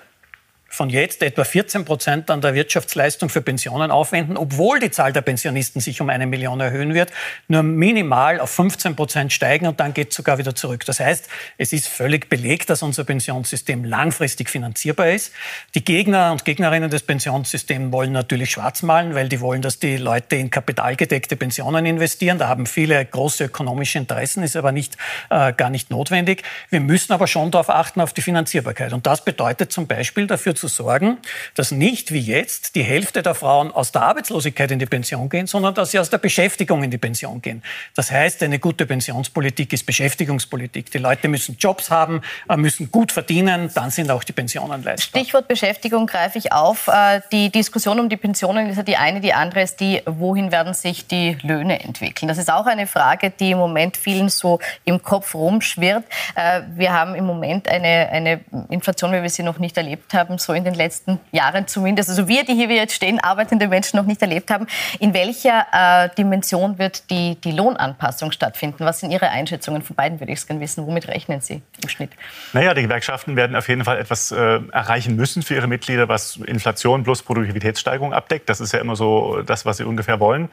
von 0.76 0.90
jetzt 0.90 1.24
etwa 1.24 1.44
14 1.44 1.86
Prozent 1.86 2.30
an 2.30 2.42
der 2.42 2.54
Wirtschaftsleistung 2.54 3.30
für 3.30 3.42
Pensionen 3.42 3.92
aufwenden, 3.92 4.36
obwohl 4.36 4.80
die 4.80 4.92
Zahl 4.92 5.14
der 5.14 5.22
Pensionisten 5.22 5.80
sich 5.80 6.02
um 6.02 6.10
eine 6.10 6.28
Million 6.28 6.60
erhöhen 6.60 6.94
wird, 6.94 7.12
nur 7.48 7.64
minimal 7.64 8.42
auf 8.42 8.50
15 8.52 8.96
Prozent 8.96 9.32
steigen 9.32 9.68
und 9.68 9.80
dann 9.80 9.94
geht 9.94 10.10
es 10.10 10.16
sogar 10.16 10.38
wieder 10.38 10.54
zurück. 10.54 10.86
Das 10.86 11.00
heißt, 11.00 11.30
es 11.58 11.72
ist 11.72 11.88
völlig 11.88 12.30
belegt, 12.30 12.70
dass 12.70 12.84
unser 12.84 13.06
Pensionssystem 13.06 13.86
langfristig 13.86 14.50
finanzierbar 14.50 15.12
ist. 15.12 15.32
Die 15.76 15.84
Gegner 15.84 16.34
und 16.34 16.44
Gegnerinnen 16.44 16.90
des 16.90 17.04
Pensionssystems 17.04 17.94
wollen 17.94 18.12
natürlich 18.12 18.52
schwarz 18.52 18.84
malen, 18.84 19.16
weil 19.16 19.30
die 19.30 19.40
wollen, 19.40 19.62
dass 19.62 19.80
die 19.80 19.96
Leute 19.96 20.36
in 20.36 20.50
kapitalgedeckte 20.50 21.38
Pensionen 21.38 21.86
investieren. 21.86 22.38
Da 22.38 22.50
haben 22.50 22.66
viele 22.66 23.04
große 23.06 23.46
ökonomische 23.46 23.98
Interessen, 23.98 24.44
ist 24.44 24.58
aber 24.58 24.74
nicht, 24.74 24.98
äh, 25.30 25.54
gar 25.54 25.70
nicht 25.70 25.90
notwendig. 25.90 26.44
Wir 26.70 26.82
müssen 26.82 27.14
aber 27.14 27.28
schon 27.28 27.52
darauf 27.52 27.70
achten, 27.70 28.02
auf 28.02 28.12
die 28.12 28.22
Finanzierbarkeit. 28.22 28.92
Und 28.92 29.08
das 29.08 29.24
bedeutet 29.24 29.72
zum 29.72 29.88
Beispiel 29.88 30.28
dafür 30.28 30.54
zu 30.54 30.65
zu 30.68 30.84
sorgen, 30.84 31.18
dass 31.54 31.72
nicht 31.72 32.12
wie 32.12 32.20
jetzt 32.20 32.76
die 32.76 32.84
Hälfte 32.84 33.22
der 33.22 33.36
Frauen 33.36 33.72
aus 33.72 33.92
der 33.92 34.02
Arbeitslosigkeit 34.02 34.72
in 34.72 34.80
die 34.80 34.86
Pension 34.86 35.30
gehen, 35.30 35.48
sondern 35.48 35.76
dass 35.76 35.92
sie 35.92 36.00
aus 36.00 36.10
der 36.10 36.18
Beschäftigung 36.18 36.84
in 36.84 36.90
die 36.90 36.98
Pension 36.98 37.42
gehen. 37.42 37.62
Das 37.94 38.10
heißt, 38.10 38.42
eine 38.44 38.58
gute 38.60 38.86
Pensionspolitik 38.86 39.74
ist 39.74 39.86
Beschäftigungspolitik. 39.86 40.90
Die 40.92 40.98
Leute 40.98 41.28
müssen 41.28 41.58
Jobs 41.60 41.92
haben, 41.92 42.22
äh, 42.50 42.58
müssen 42.58 42.92
gut 42.92 43.12
verdienen, 43.12 43.70
dann 43.76 43.92
sind 43.92 44.10
auch 44.10 44.24
die 44.24 44.34
Pensionen 44.34 44.84
leistbar. 44.84 45.22
Stichwort 45.22 45.48
Beschäftigung 45.48 46.08
greife 46.08 46.40
ich 46.40 46.52
auf. 46.52 46.88
Äh, 46.88 47.22
die 47.32 47.52
Diskussion 47.52 48.00
um 48.00 48.10
die 48.10 48.18
Pensionen 48.18 48.68
ist 48.70 48.78
ja 48.78 48.84
die 48.84 48.98
eine, 48.98 49.22
die 49.22 49.34
andere 49.34 49.62
ist 49.62 49.80
die, 49.80 50.02
wohin 50.06 50.52
werden 50.52 50.74
sich 50.74 51.06
die 51.08 51.38
Löhne 51.44 51.84
entwickeln. 51.84 52.28
Das 52.28 52.38
ist 52.38 52.52
auch 52.52 52.66
eine 52.66 52.88
Frage, 52.88 53.30
die 53.30 53.52
im 53.52 53.60
Moment 53.60 53.98
vielen 53.98 54.30
so 54.30 54.60
im 54.84 55.04
Kopf 55.04 55.36
rumschwirrt. 55.36 56.06
Äh, 56.36 56.62
wir 56.76 56.92
haben 56.92 57.14
im 57.14 57.26
Moment 57.26 57.68
eine, 57.68 58.10
eine 58.10 58.40
Inflation, 58.70 59.12
wie 59.12 59.22
wir 59.22 59.30
sie 59.30 59.44
noch 59.44 59.60
nicht 59.60 59.78
erlebt 59.78 60.14
haben, 60.14 60.40
so 60.46 60.54
in 60.54 60.64
den 60.64 60.74
letzten 60.74 61.20
Jahren 61.32 61.68
zumindest, 61.68 62.10
also 62.10 62.28
wir, 62.28 62.46
die 62.46 62.54
hier 62.54 62.70
jetzt 62.70 62.94
stehen, 62.94 63.20
arbeitende 63.20 63.68
Menschen 63.68 63.98
noch 63.98 64.06
nicht 64.06 64.22
erlebt 64.22 64.52
haben. 64.52 64.68
In 65.00 65.14
welcher 65.14 65.66
äh, 65.72 66.10
Dimension 66.16 66.78
wird 66.80 67.10
die, 67.10 67.36
die 67.36 67.52
Lohnanpassung 67.52 68.32
stattfinden? 68.32 68.86
Was 68.86 69.00
sind 69.00 69.12
Ihre 69.12 69.30
Einschätzungen 69.30 69.82
von 69.82 69.96
beiden, 69.96 70.20
würde 70.20 70.32
ich 70.32 70.40
es 70.40 70.48
gerne 70.48 70.62
wissen. 70.62 70.86
Womit 70.86 71.08
rechnen 71.08 71.42
Sie 71.42 71.62
im 71.82 71.90
Schnitt? 71.90 72.12
Naja, 72.54 72.74
die 72.74 72.84
Gewerkschaften 72.84 73.36
werden 73.36 73.56
auf 73.56 73.68
jeden 73.68 73.84
Fall 73.84 73.98
etwas 73.98 74.32
äh, 74.32 74.60
erreichen 74.72 75.16
müssen 75.16 75.44
für 75.44 75.56
ihre 75.56 75.68
Mitglieder, 75.68 76.08
was 76.08 76.38
Inflation 76.38 77.04
plus 77.04 77.24
Produktivitätssteigerung 77.24 78.14
abdeckt. 78.14 78.50
Das 78.50 78.62
ist 78.62 78.72
ja 78.72 78.80
immer 78.80 78.96
so 78.96 79.42
das, 79.42 79.66
was 79.66 79.78
sie 79.78 79.84
ungefähr 79.84 80.20
wollen. 80.20 80.50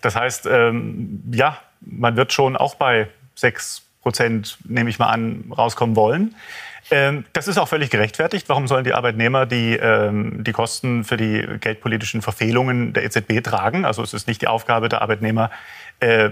Das 0.00 0.16
heißt, 0.16 0.46
ähm, 0.46 1.22
ja, 1.32 1.58
man 1.80 2.16
wird 2.16 2.32
schon 2.32 2.56
auch 2.56 2.74
bei 2.74 3.08
6 3.36 3.82
Prozent, 4.02 4.58
nehme 4.64 4.88
ich 4.88 4.98
mal 4.98 5.08
an, 5.08 5.52
rauskommen 5.56 5.96
wollen. 5.96 6.34
Ähm, 6.90 7.24
das 7.32 7.48
ist 7.48 7.58
auch 7.58 7.68
völlig 7.68 7.90
gerechtfertigt. 7.90 8.48
Warum 8.48 8.68
sollen 8.68 8.84
die 8.84 8.94
Arbeitnehmer 8.94 9.46
die, 9.46 9.76
ähm, 9.76 10.44
die 10.44 10.52
Kosten 10.52 11.04
für 11.04 11.16
die 11.16 11.44
geldpolitischen 11.60 12.22
Verfehlungen 12.22 12.92
der 12.92 13.04
EZB 13.04 13.42
tragen? 13.42 13.84
Also 13.84 14.02
es 14.02 14.14
ist 14.14 14.28
nicht 14.28 14.40
die 14.42 14.46
Aufgabe 14.46 14.88
der 14.88 15.02
Arbeitnehmer, 15.02 15.50
äh, 15.98 16.30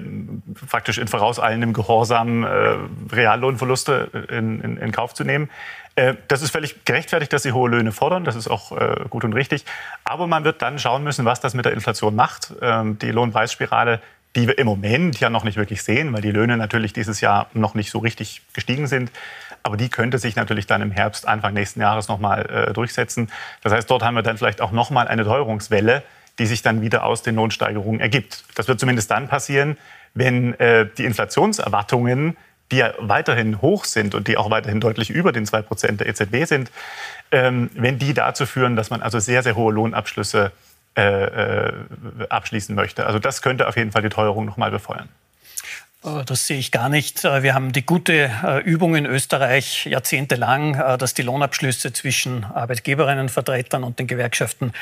praktisch 0.69 0.99
in 0.99 1.09
vorauseilendem 1.09 1.73
Gehorsam 1.73 2.45
äh, 2.45 2.77
Reallohnverluste 3.12 4.27
in, 4.31 4.61
in, 4.61 4.77
in, 4.77 4.93
Kauf 4.93 5.14
zu 5.14 5.25
nehmen. 5.25 5.51
Äh, 5.97 6.14
das 6.29 6.43
ist 6.43 6.51
völlig 6.51 6.85
gerechtfertigt, 6.85 7.33
dass 7.33 7.43
sie 7.43 7.53
hohe 7.53 7.71
Löhne 7.71 7.90
fordern. 7.90 8.25
Das 8.25 8.37
ist 8.37 8.49
auch 8.49 8.73
äh, 8.73 9.07
gut 9.11 9.25
und 9.25 9.33
richtig. 9.33 9.64
Aber 10.05 10.27
man 10.29 10.45
wird 10.45 10.62
dann 10.62 10.79
schauen 10.79 11.03
müssen, 11.03 11.25
was 11.25 11.40
das 11.40 11.55
mit 11.55 11.64
der 11.64 11.73
Inflation 11.73 12.14
macht. 12.14 12.53
Ähm, 12.61 12.99
die 12.99 13.11
Lohnpreisspirale 13.11 14.01
die 14.37 14.49
wir 14.49 14.59
im 14.59 14.67
Moment 14.67 15.21
ja 15.21 15.31
noch 15.31 15.45
nicht 15.45 15.57
wirklich 15.57 15.83
sehen, 15.83 16.12
weil 16.12 16.21
die 16.21 16.33
Löhne 16.33 16.57
natürlich 16.57 16.93
dieses 16.93 17.21
Jahr 17.21 17.49
noch 17.55 17.75
nicht 17.75 17.90
so 17.90 17.99
richtig 17.99 18.43
gestiegen 18.53 18.87
sind. 18.87 19.12
Aber 19.64 19.79
die 19.79 19.88
könnte 19.88 20.18
sich 20.18 20.37
natürlich 20.37 20.66
dann 20.66 20.83
im 20.83 20.90
Herbst, 20.90 21.27
Anfang 21.27 21.55
nächsten 21.55 21.81
Jahres 21.81 22.07
nochmal 22.07 22.68
äh, 22.68 22.72
durchsetzen. 22.74 23.31
Das 23.62 23.72
heißt, 23.72 23.90
dort 23.90 24.03
haben 24.03 24.14
wir 24.14 24.22
dann 24.22 24.37
vielleicht 24.37 24.61
auch 24.61 24.72
nochmal 24.72 25.09
eine 25.09 25.24
Teuerungswelle, 25.24 26.03
die 26.38 26.46
sich 26.46 26.61
dann 26.61 26.83
wieder 26.83 27.05
aus 27.05 27.22
den 27.22 27.37
Lohnsteigerungen 27.37 27.98
ergibt. 27.98 28.44
Das 28.57 28.68
wird 28.68 28.79
zumindest 28.79 29.11
dann 29.11 29.27
passieren, 29.27 29.79
wenn 30.12 30.53
äh, 30.61 30.87
die 30.98 31.07
Inflationserwartungen, 31.07 32.37
die 32.70 32.77
ja 32.77 32.92
weiterhin 32.98 33.62
hoch 33.62 33.87
sind 33.87 34.14
und 34.14 34.29
die 34.29 34.37
auch 34.37 34.50
weiterhin 34.50 34.81
deutlich 34.81 35.09
über 35.09 35.33
den 35.33 35.46
2 35.46 35.62
Prozent 35.62 36.00
der 36.00 36.09
EZB 36.09 36.44
sind, 36.44 36.70
ähm, 37.31 37.70
wenn 37.74 37.98
die 37.98 38.12
dazu 38.12 38.44
führen, 38.44 38.77
dass 38.77 38.90
man 38.90 39.00
also 39.00 39.18
sehr, 39.18 39.42
sehr 39.42 39.57
hohe 39.57 39.72
Lohnabschlüsse 39.72 40.53
äh, 40.94 41.72
abschließen 42.29 42.74
möchte. 42.74 43.07
Also 43.07 43.18
das 43.18 43.40
könnte 43.40 43.66
auf 43.66 43.77
jeden 43.77 43.92
Fall 43.92 44.03
die 44.03 44.11
Teuerung 44.11 44.44
nochmal 44.44 44.70
befeuern. 44.70 45.09
Äh, 46.05 46.25
das 46.25 46.47
sehe 46.47 46.59
ich 46.59 46.71
gar 46.71 46.88
nicht. 46.88 47.25
Äh, 47.25 47.43
wir 47.43 47.55
haben 47.55 47.73
die 47.73 47.85
gute 47.85 48.31
äh, 48.43 48.61
Übung 48.62 48.95
in 48.95 49.07
Österreich 49.07 49.87
jahrzehntelang, 49.87 50.99
dass 50.99 51.14
die 51.14 51.23
Lohnabschlüsse 51.23 51.93
zwischen 51.93 52.45
Arbeitgeberinnenvertretern 52.45 53.85
und 53.85 53.99
den 53.99 54.07
Gewerkschaften 54.07 54.73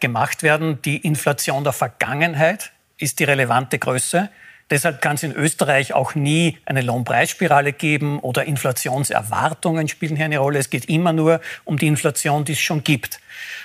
gemacht 0.00 0.42
werden. 0.42 0.80
Die 0.82 0.98
Inflation 0.98 1.64
der 1.64 1.72
Vergangenheit 1.72 2.72
ist 2.98 3.18
die 3.20 3.24
relevante 3.24 3.78
Größe. 3.78 4.28
Deshalb 4.70 5.00
kann 5.00 5.16
es 5.16 5.22
in 5.22 5.32
Österreich 5.32 5.92
auch 5.92 6.14
nie 6.14 6.58
eine 6.64 6.80
Lohnpreisspirale 6.80 7.72
geben 7.72 8.20
oder 8.20 8.44
Inflationserwartungen 8.44 9.88
spielen 9.88 10.16
hier 10.16 10.24
eine 10.26 10.38
Rolle. 10.38 10.58
Es 10.58 10.70
geht 10.70 10.86
immer 10.86 11.12
nur 11.12 11.40
um 11.64 11.78
die 11.78 11.88
Inflation, 11.88 12.44
die 12.44 12.52
es 12.52 12.60
schon 12.60 12.82
gibt. 12.84 13.20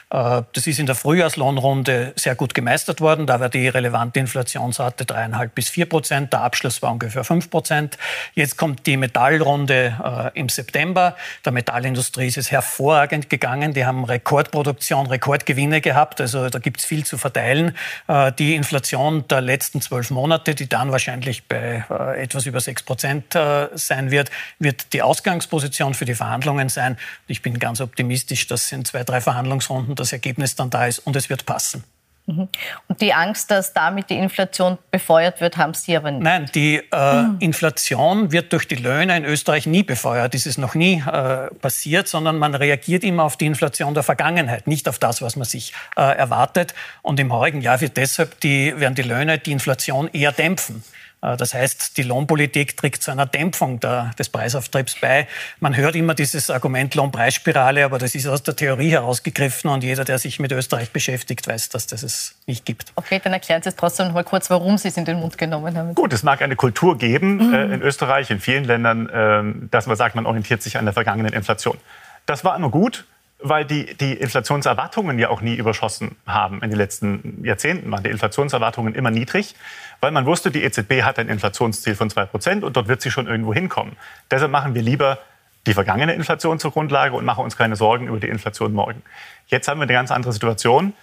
Äh, 0.10 0.44
das 0.54 0.68
ist 0.68 0.80
in 0.80 0.86
der 0.86 0.96
Frühjahrslohnrunde 0.96 2.14
sehr 2.16 2.36
gut 2.36 2.54
gemeistert 2.54 3.02
worden. 3.02 3.28
Da 3.28 3.40
war 3.40 3.50
die 3.50 3.68
relevante 3.68 4.20
Inflationsrate 4.20 5.06
dreieinhalb 5.06 5.54
bis 5.56 5.70
vier 5.70 5.88
Prozent. 5.88 6.34
Der 6.34 6.42
Abschluss 6.42 6.82
war 6.82 6.92
ungefähr 6.92 7.24
fünf 7.24 7.50
Prozent. 7.50 7.98
Jetzt 8.34 8.58
kommt 8.58 8.86
die 8.86 8.98
Metallrunde 8.98 10.32
äh, 10.34 10.40
im 10.40 10.50
September. 10.50 11.16
Der 11.46 11.52
Metallindustrie 11.52 12.28
ist 12.28 12.38
es 12.38 12.52
hervorragend 12.52 13.30
gegangen. 13.30 13.74
Die 13.74 13.86
haben 13.86 14.04
Rekordproduktion, 14.04 15.08
Rekordgewinne 15.08 15.82
gehabt. 15.82 16.22
Also 16.22 16.50
da 16.50 16.60
gibt 16.60 16.80
es 16.80 16.86
viel 16.86 17.06
zu 17.06 17.18
verteilen. 17.18 17.76
Äh, 18.08 18.32
die 18.34 18.56
Inflation 18.56 19.28
der 19.28 19.42
letzten 19.42 19.82
zwölf 19.82 20.10
Monate, 20.10 20.56
die 20.56 20.70
dann 20.70 20.92
wahrscheinlich 20.92 21.48
bei 21.48 21.84
etwas 22.18 22.46
über 22.46 22.60
sechs 22.60 22.84
Prozent 22.84 23.34
sein 23.34 24.12
wird, 24.12 24.32
wird 24.60 24.94
die 24.94 25.02
Ausgangsposition 25.02 25.94
für 25.94 26.06
die 26.06 26.16
Verhandlungen 26.16 26.70
sein. 26.70 26.98
Ich 27.28 27.42
bin 27.42 27.60
ganz 27.60 27.82
optimistisch, 27.82 28.48
dass 28.48 28.72
in 28.72 28.86
zwei, 28.86 29.04
drei 29.04 29.22
Verhandlungsrunden 29.62 29.96
das 29.96 30.14
Ergebnis 30.14 30.56
dann 30.56 30.70
da 30.70 30.88
ist 30.88 31.00
und 31.00 31.16
es 31.16 31.30
wird 31.30 31.46
passen. 31.46 31.84
Mhm. 32.26 32.50
Und 32.90 33.00
die 33.00 33.14
Angst, 33.14 33.52
dass 33.52 33.72
damit 33.72 34.10
die 34.10 34.18
Inflation 34.18 34.78
befeuert 34.92 35.40
wird, 35.40 35.56
haben 35.56 35.74
Sie 35.74 35.96
aber 35.96 36.12
nicht? 36.12 36.24
Nein, 36.24 36.50
die 36.54 36.82
äh, 36.92 37.22
mhm. 37.22 37.38
Inflation 37.40 38.34
wird 38.34 38.52
durch 38.52 38.68
die 38.68 38.76
Löhne 38.76 39.16
in 39.16 39.24
Österreich 39.24 39.66
nie 39.66 39.84
befeuert. 39.84 40.34
Das 40.34 40.46
ist 40.46 40.58
noch 40.58 40.76
nie 40.76 41.02
äh, 41.08 41.48
passiert, 41.62 42.10
sondern 42.10 42.38
man 42.38 42.54
reagiert 42.54 43.06
immer 43.06 43.24
auf 43.24 43.38
die 43.38 43.46
Inflation 43.46 43.94
der 43.94 44.04
Vergangenheit, 44.04 44.68
nicht 44.68 44.90
auf 44.90 45.00
das, 45.00 45.22
was 45.22 45.38
man 45.38 45.46
sich 45.46 45.72
äh, 45.96 46.02
erwartet. 46.02 46.74
Und 47.02 47.18
im 47.22 47.32
heurigen 47.32 47.62
Jahr 47.62 47.80
wird 47.80 47.96
deshalb 47.96 48.42
die, 48.42 48.78
werden 48.78 48.96
die 48.96 49.04
Löhne 49.04 49.38
die 49.38 49.54
Inflation 49.54 50.10
eher 50.12 50.34
dämpfen. 50.34 50.84
Äh, 51.22 51.38
das 51.38 51.54
heißt, 51.54 51.98
die 51.98 52.04
Lohnpolitik 52.04 52.78
trägt 52.78 53.04
zu 53.04 53.12
einer 53.12 53.26
Dämpfung 53.26 53.80
der, 53.80 54.12
des 54.18 54.30
Preisauftriebs 54.30 55.00
bei. 55.00 55.28
Man 55.60 55.76
hört 55.76 55.96
immer 55.96 56.14
dieses 56.14 56.50
Argument 56.50 56.94
Lohnpreisspirale, 56.96 57.86
aber 57.86 57.98
das 57.98 58.16
ist 58.16 58.28
aus 58.28 58.44
der 58.44 58.56
Theorie 58.56 58.92
herausgegriffen 58.92 59.70
und 59.70 59.84
jeder, 59.84 60.06
der 60.06 60.20
sich 60.20 60.40
mit 60.40 60.52
Österreich 60.52 60.92
beschäftigt, 60.92 61.48
weiß, 61.48 61.70
dass 61.70 61.88
das 61.88 62.04
es 62.04 62.36
nicht 62.46 62.66
gibt. 62.66 62.92
Okay, 62.96 63.20
dann 63.24 63.34
erklären 63.34 63.62
Sie 63.62 63.70
es 63.70 63.76
trotzdem 63.76 64.08
noch 64.08 64.14
mal 64.14 64.24
kurz, 64.24 64.50
warum 64.50 64.78
Sie 64.78 64.88
es 64.90 64.98
in 64.98 65.06
den 65.06 65.20
Mund 65.20 65.38
genommen 65.38 65.78
haben. 65.78 65.96
Gut, 65.96 66.14
es 66.14 66.24
mag 66.24 66.42
eine 66.42 66.56
Kultur 66.56 66.98
geben 66.98 67.48
mhm. 67.48 67.54
äh, 67.54 67.64
in 67.76 67.82
Österreich, 67.82 68.30
in 68.30 68.40
vielen 68.40 68.64
Ländern, 68.64 69.10
äh, 69.10 69.68
dass 69.70 69.88
man 69.88 69.96
sagt, 69.96 70.16
man 70.16 70.26
orientiert 70.26 70.62
sich 70.62 70.78
an 70.78 70.86
der 70.86 70.94
vergangenen 70.94 71.34
Inflation. 71.34 71.78
Das 72.26 72.44
war 72.44 72.56
immer 72.56 72.70
gut 72.70 73.06
weil 73.40 73.66
die, 73.66 73.96
die 73.96 74.14
Inflationserwartungen 74.14 75.20
ja 75.20 75.30
auch 75.30 75.42
nie 75.42 75.56
überschossen 75.56 76.16
haben. 76.26 76.62
In 76.64 76.70
den 76.70 76.78
letzten 76.78 77.44
Jahrzehnten 77.44 77.92
waren 77.92 78.04
die 78.04 78.10
Inflationserwartungen 78.10 78.96
immer 78.96 79.12
niedrig, 79.12 79.56
weil 80.02 80.12
man 80.12 80.26
wusste, 80.26 80.50
die 80.50 80.64
EZB 80.64 81.04
hat 81.04 81.20
ein 81.20 81.30
Inflationsziel 81.30 81.96
von 81.96 82.10
2% 82.10 82.64
und 82.64 82.76
dort 82.76 82.88
wird 82.88 83.02
sie 83.02 83.12
schon 83.12 83.28
irgendwo 83.28 83.54
hinkommen. 83.54 83.96
Deshalb 84.32 84.52
machen 84.52 84.74
wir 84.74 84.82
lieber 84.82 85.20
die 85.68 85.74
vergangene 85.74 86.14
Inflation 86.14 86.60
zur 86.60 86.72
Grundlage 86.72 87.16
und 87.16 87.26
machen 87.26 87.44
uns 87.44 87.58
keine 87.58 87.76
Sorgen 87.76 88.08
über 88.08 88.20
die 88.20 88.30
Inflation 88.30 88.74
morgen. 88.74 89.04
Jetzt 89.48 89.68
haben 89.68 89.80
wir 89.80 89.84
eine 89.84 89.94
ganz 89.94 90.12
andere 90.12 90.34
Situation. 90.34 90.94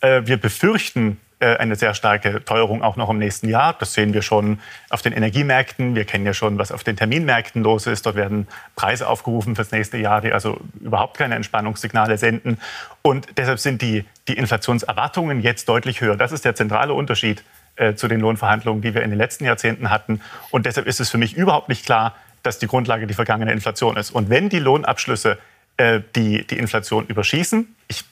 Äh, 0.00 0.22
wir 0.24 0.38
befürchten 0.38 1.20
eine 1.46 1.76
sehr 1.76 1.94
starke 1.94 2.44
Teuerung 2.44 2.82
auch 2.82 2.96
noch 2.96 3.10
im 3.10 3.18
nächsten 3.18 3.48
Jahr. 3.48 3.74
Das 3.78 3.94
sehen 3.94 4.14
wir 4.14 4.22
schon 4.22 4.60
auf 4.90 5.02
den 5.02 5.12
Energiemärkten. 5.12 5.94
Wir 5.94 6.04
kennen 6.04 6.26
ja 6.26 6.34
schon, 6.34 6.58
was 6.58 6.72
auf 6.72 6.84
den 6.84 6.96
Terminmärkten 6.96 7.62
los 7.62 7.86
ist. 7.86 8.06
Dort 8.06 8.16
werden 8.16 8.46
Preise 8.76 9.08
aufgerufen 9.08 9.56
fürs 9.56 9.70
nächste 9.72 9.96
Jahr, 9.98 10.20
die 10.20 10.32
also 10.32 10.60
überhaupt 10.80 11.16
keine 11.18 11.34
Entspannungssignale 11.34 12.18
senden. 12.18 12.58
Und 13.02 13.28
deshalb 13.36 13.58
sind 13.58 13.82
die, 13.82 14.04
die 14.28 14.34
Inflationserwartungen 14.34 15.40
jetzt 15.40 15.68
deutlich 15.68 16.00
höher. 16.00 16.16
Das 16.16 16.32
ist 16.32 16.44
der 16.44 16.54
zentrale 16.54 16.94
Unterschied 16.94 17.42
äh, 17.76 17.94
zu 17.94 18.08
den 18.08 18.20
Lohnverhandlungen, 18.20 18.82
die 18.82 18.94
wir 18.94 19.02
in 19.02 19.10
den 19.10 19.18
letzten 19.18 19.44
Jahrzehnten 19.44 19.90
hatten. 19.90 20.20
Und 20.50 20.66
deshalb 20.66 20.86
ist 20.86 21.00
es 21.00 21.10
für 21.10 21.18
mich 21.18 21.36
überhaupt 21.36 21.68
nicht 21.68 21.84
klar, 21.84 22.14
dass 22.42 22.58
die 22.58 22.66
Grundlage 22.66 23.06
die 23.06 23.14
vergangene 23.14 23.52
Inflation 23.52 23.96
ist. 23.96 24.10
Und 24.10 24.30
wenn 24.30 24.48
die 24.48 24.58
Lohnabschlüsse 24.58 25.38
äh, 25.76 26.00
die, 26.14 26.46
die 26.46 26.58
Inflation 26.58 27.06
überschießen, 27.06 27.74
ich 27.88 28.04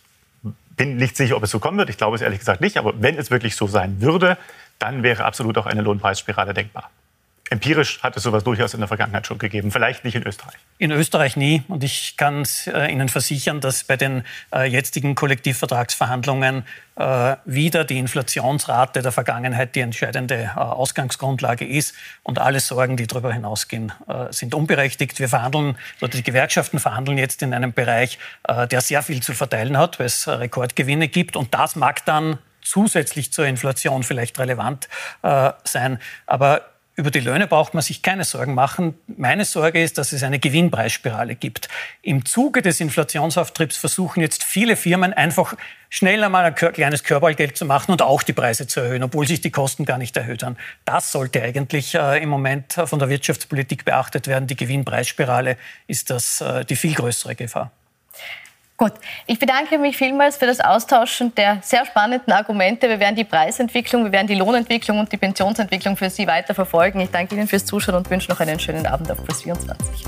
bin 0.76 0.96
nicht 0.96 1.16
sicher, 1.16 1.36
ob 1.36 1.42
es 1.42 1.50
so 1.50 1.58
kommen 1.58 1.78
wird. 1.78 1.90
Ich 1.90 1.96
glaube 1.96 2.16
es 2.16 2.22
ehrlich 2.22 2.38
gesagt 2.38 2.60
nicht. 2.60 2.76
Aber 2.76 2.92
wenn 3.00 3.18
es 3.18 3.30
wirklich 3.30 3.56
so 3.56 3.66
sein 3.66 4.00
würde, 4.00 4.38
dann 4.78 5.02
wäre 5.02 5.24
absolut 5.24 5.58
auch 5.58 5.66
eine 5.66 5.82
Lohnpreisspirale 5.82 6.54
denkbar. 6.54 6.90
Empirisch 7.52 8.02
hat 8.02 8.16
es 8.16 8.22
sowas 8.22 8.44
durchaus 8.44 8.72
in 8.72 8.80
der 8.80 8.88
Vergangenheit 8.88 9.26
schon 9.26 9.36
gegeben, 9.36 9.70
vielleicht 9.70 10.04
nicht 10.04 10.14
in 10.14 10.22
Österreich. 10.22 10.54
In 10.78 10.90
Österreich 10.90 11.36
nie. 11.36 11.62
Und 11.68 11.84
ich 11.84 12.16
kann 12.16 12.44
äh, 12.66 12.90
Ihnen 12.90 13.10
versichern, 13.10 13.60
dass 13.60 13.84
bei 13.84 13.98
den 13.98 14.24
äh, 14.54 14.64
jetzigen 14.64 15.14
Kollektivvertragsverhandlungen 15.14 16.64
äh, 16.96 17.36
wieder 17.44 17.84
die 17.84 17.98
Inflationsrate 17.98 19.02
der 19.02 19.12
Vergangenheit 19.12 19.74
die 19.74 19.80
entscheidende 19.80 20.34
äh, 20.34 20.58
Ausgangsgrundlage 20.58 21.66
ist. 21.66 21.94
Und 22.22 22.38
alle 22.38 22.58
Sorgen, 22.58 22.96
die 22.96 23.06
darüber 23.06 23.34
hinausgehen, 23.34 23.92
äh, 24.08 24.32
sind 24.32 24.54
unberechtigt. 24.54 25.20
Wir 25.20 25.28
verhandeln, 25.28 25.76
oder 26.00 26.12
die 26.12 26.22
Gewerkschaften 26.22 26.78
verhandeln 26.78 27.18
jetzt 27.18 27.42
in 27.42 27.52
einem 27.52 27.74
Bereich, 27.74 28.18
äh, 28.48 28.66
der 28.66 28.80
sehr 28.80 29.02
viel 29.02 29.22
zu 29.22 29.34
verteilen 29.34 29.76
hat, 29.76 29.98
weil 29.98 30.06
es 30.06 30.26
Rekordgewinne 30.26 31.08
gibt. 31.08 31.36
Und 31.36 31.52
das 31.52 31.76
mag 31.76 32.02
dann 32.06 32.38
zusätzlich 32.62 33.30
zur 33.30 33.44
Inflation 33.44 34.04
vielleicht 34.04 34.38
relevant 34.38 34.88
sein. 35.64 35.98
Aber 36.26 36.71
über 36.94 37.10
die 37.10 37.20
Löhne 37.20 37.46
braucht 37.46 37.72
man 37.72 37.82
sich 37.82 38.02
keine 38.02 38.24
Sorgen 38.24 38.54
machen. 38.54 38.94
Meine 39.06 39.46
Sorge 39.46 39.82
ist, 39.82 39.96
dass 39.96 40.12
es 40.12 40.22
eine 40.22 40.38
Gewinnpreisspirale 40.38 41.34
gibt. 41.36 41.68
Im 42.02 42.26
Zuge 42.26 42.60
des 42.60 42.80
Inflationsauftriebs 42.80 43.78
versuchen 43.78 44.20
jetzt 44.20 44.44
viele 44.44 44.76
Firmen 44.76 45.14
einfach 45.14 45.54
schnell 45.88 46.22
einmal 46.22 46.44
ein 46.44 46.54
kleines 46.54 47.02
Körpergeld 47.02 47.56
zu 47.56 47.64
machen 47.64 47.92
und 47.92 48.02
auch 48.02 48.22
die 48.22 48.34
Preise 48.34 48.66
zu 48.66 48.80
erhöhen, 48.80 49.02
obwohl 49.02 49.26
sich 49.26 49.40
die 49.40 49.50
Kosten 49.50 49.86
gar 49.86 49.96
nicht 49.96 50.16
erhöht 50.16 50.42
haben. 50.42 50.56
Das 50.84 51.12
sollte 51.12 51.42
eigentlich 51.42 51.94
äh, 51.94 52.22
im 52.22 52.28
Moment 52.28 52.74
von 52.74 52.98
der 52.98 53.08
Wirtschaftspolitik 53.08 53.86
beachtet 53.86 54.26
werden. 54.26 54.46
Die 54.46 54.56
Gewinnpreisspirale 54.56 55.56
ist 55.86 56.10
das 56.10 56.42
äh, 56.42 56.64
die 56.66 56.76
viel 56.76 56.94
größere 56.94 57.34
Gefahr. 57.34 57.72
Gut, 58.82 58.94
ich 59.28 59.38
bedanke 59.38 59.78
mich 59.78 59.96
vielmals 59.96 60.38
für 60.38 60.46
das 60.46 60.58
Austauschen 60.58 61.32
der 61.36 61.60
sehr 61.62 61.86
spannenden 61.86 62.32
Argumente. 62.32 62.88
Wir 62.88 62.98
werden 62.98 63.14
die 63.14 63.22
Preisentwicklung, 63.22 64.02
wir 64.02 64.10
werden 64.10 64.26
die 64.26 64.34
Lohnentwicklung 64.34 64.98
und 64.98 65.12
die 65.12 65.18
Pensionsentwicklung 65.18 65.96
für 65.96 66.10
Sie 66.10 66.26
weiter 66.26 66.52
verfolgen. 66.52 66.98
Ich 66.98 67.10
danke 67.12 67.36
Ihnen 67.36 67.46
fürs 67.46 67.64
Zuschauen 67.64 67.94
und 67.94 68.10
wünsche 68.10 68.28
noch 68.28 68.40
einen 68.40 68.58
schönen 68.58 68.84
Abend 68.86 69.08
auf 69.12 69.22
Plus 69.22 69.42
24. 69.42 70.04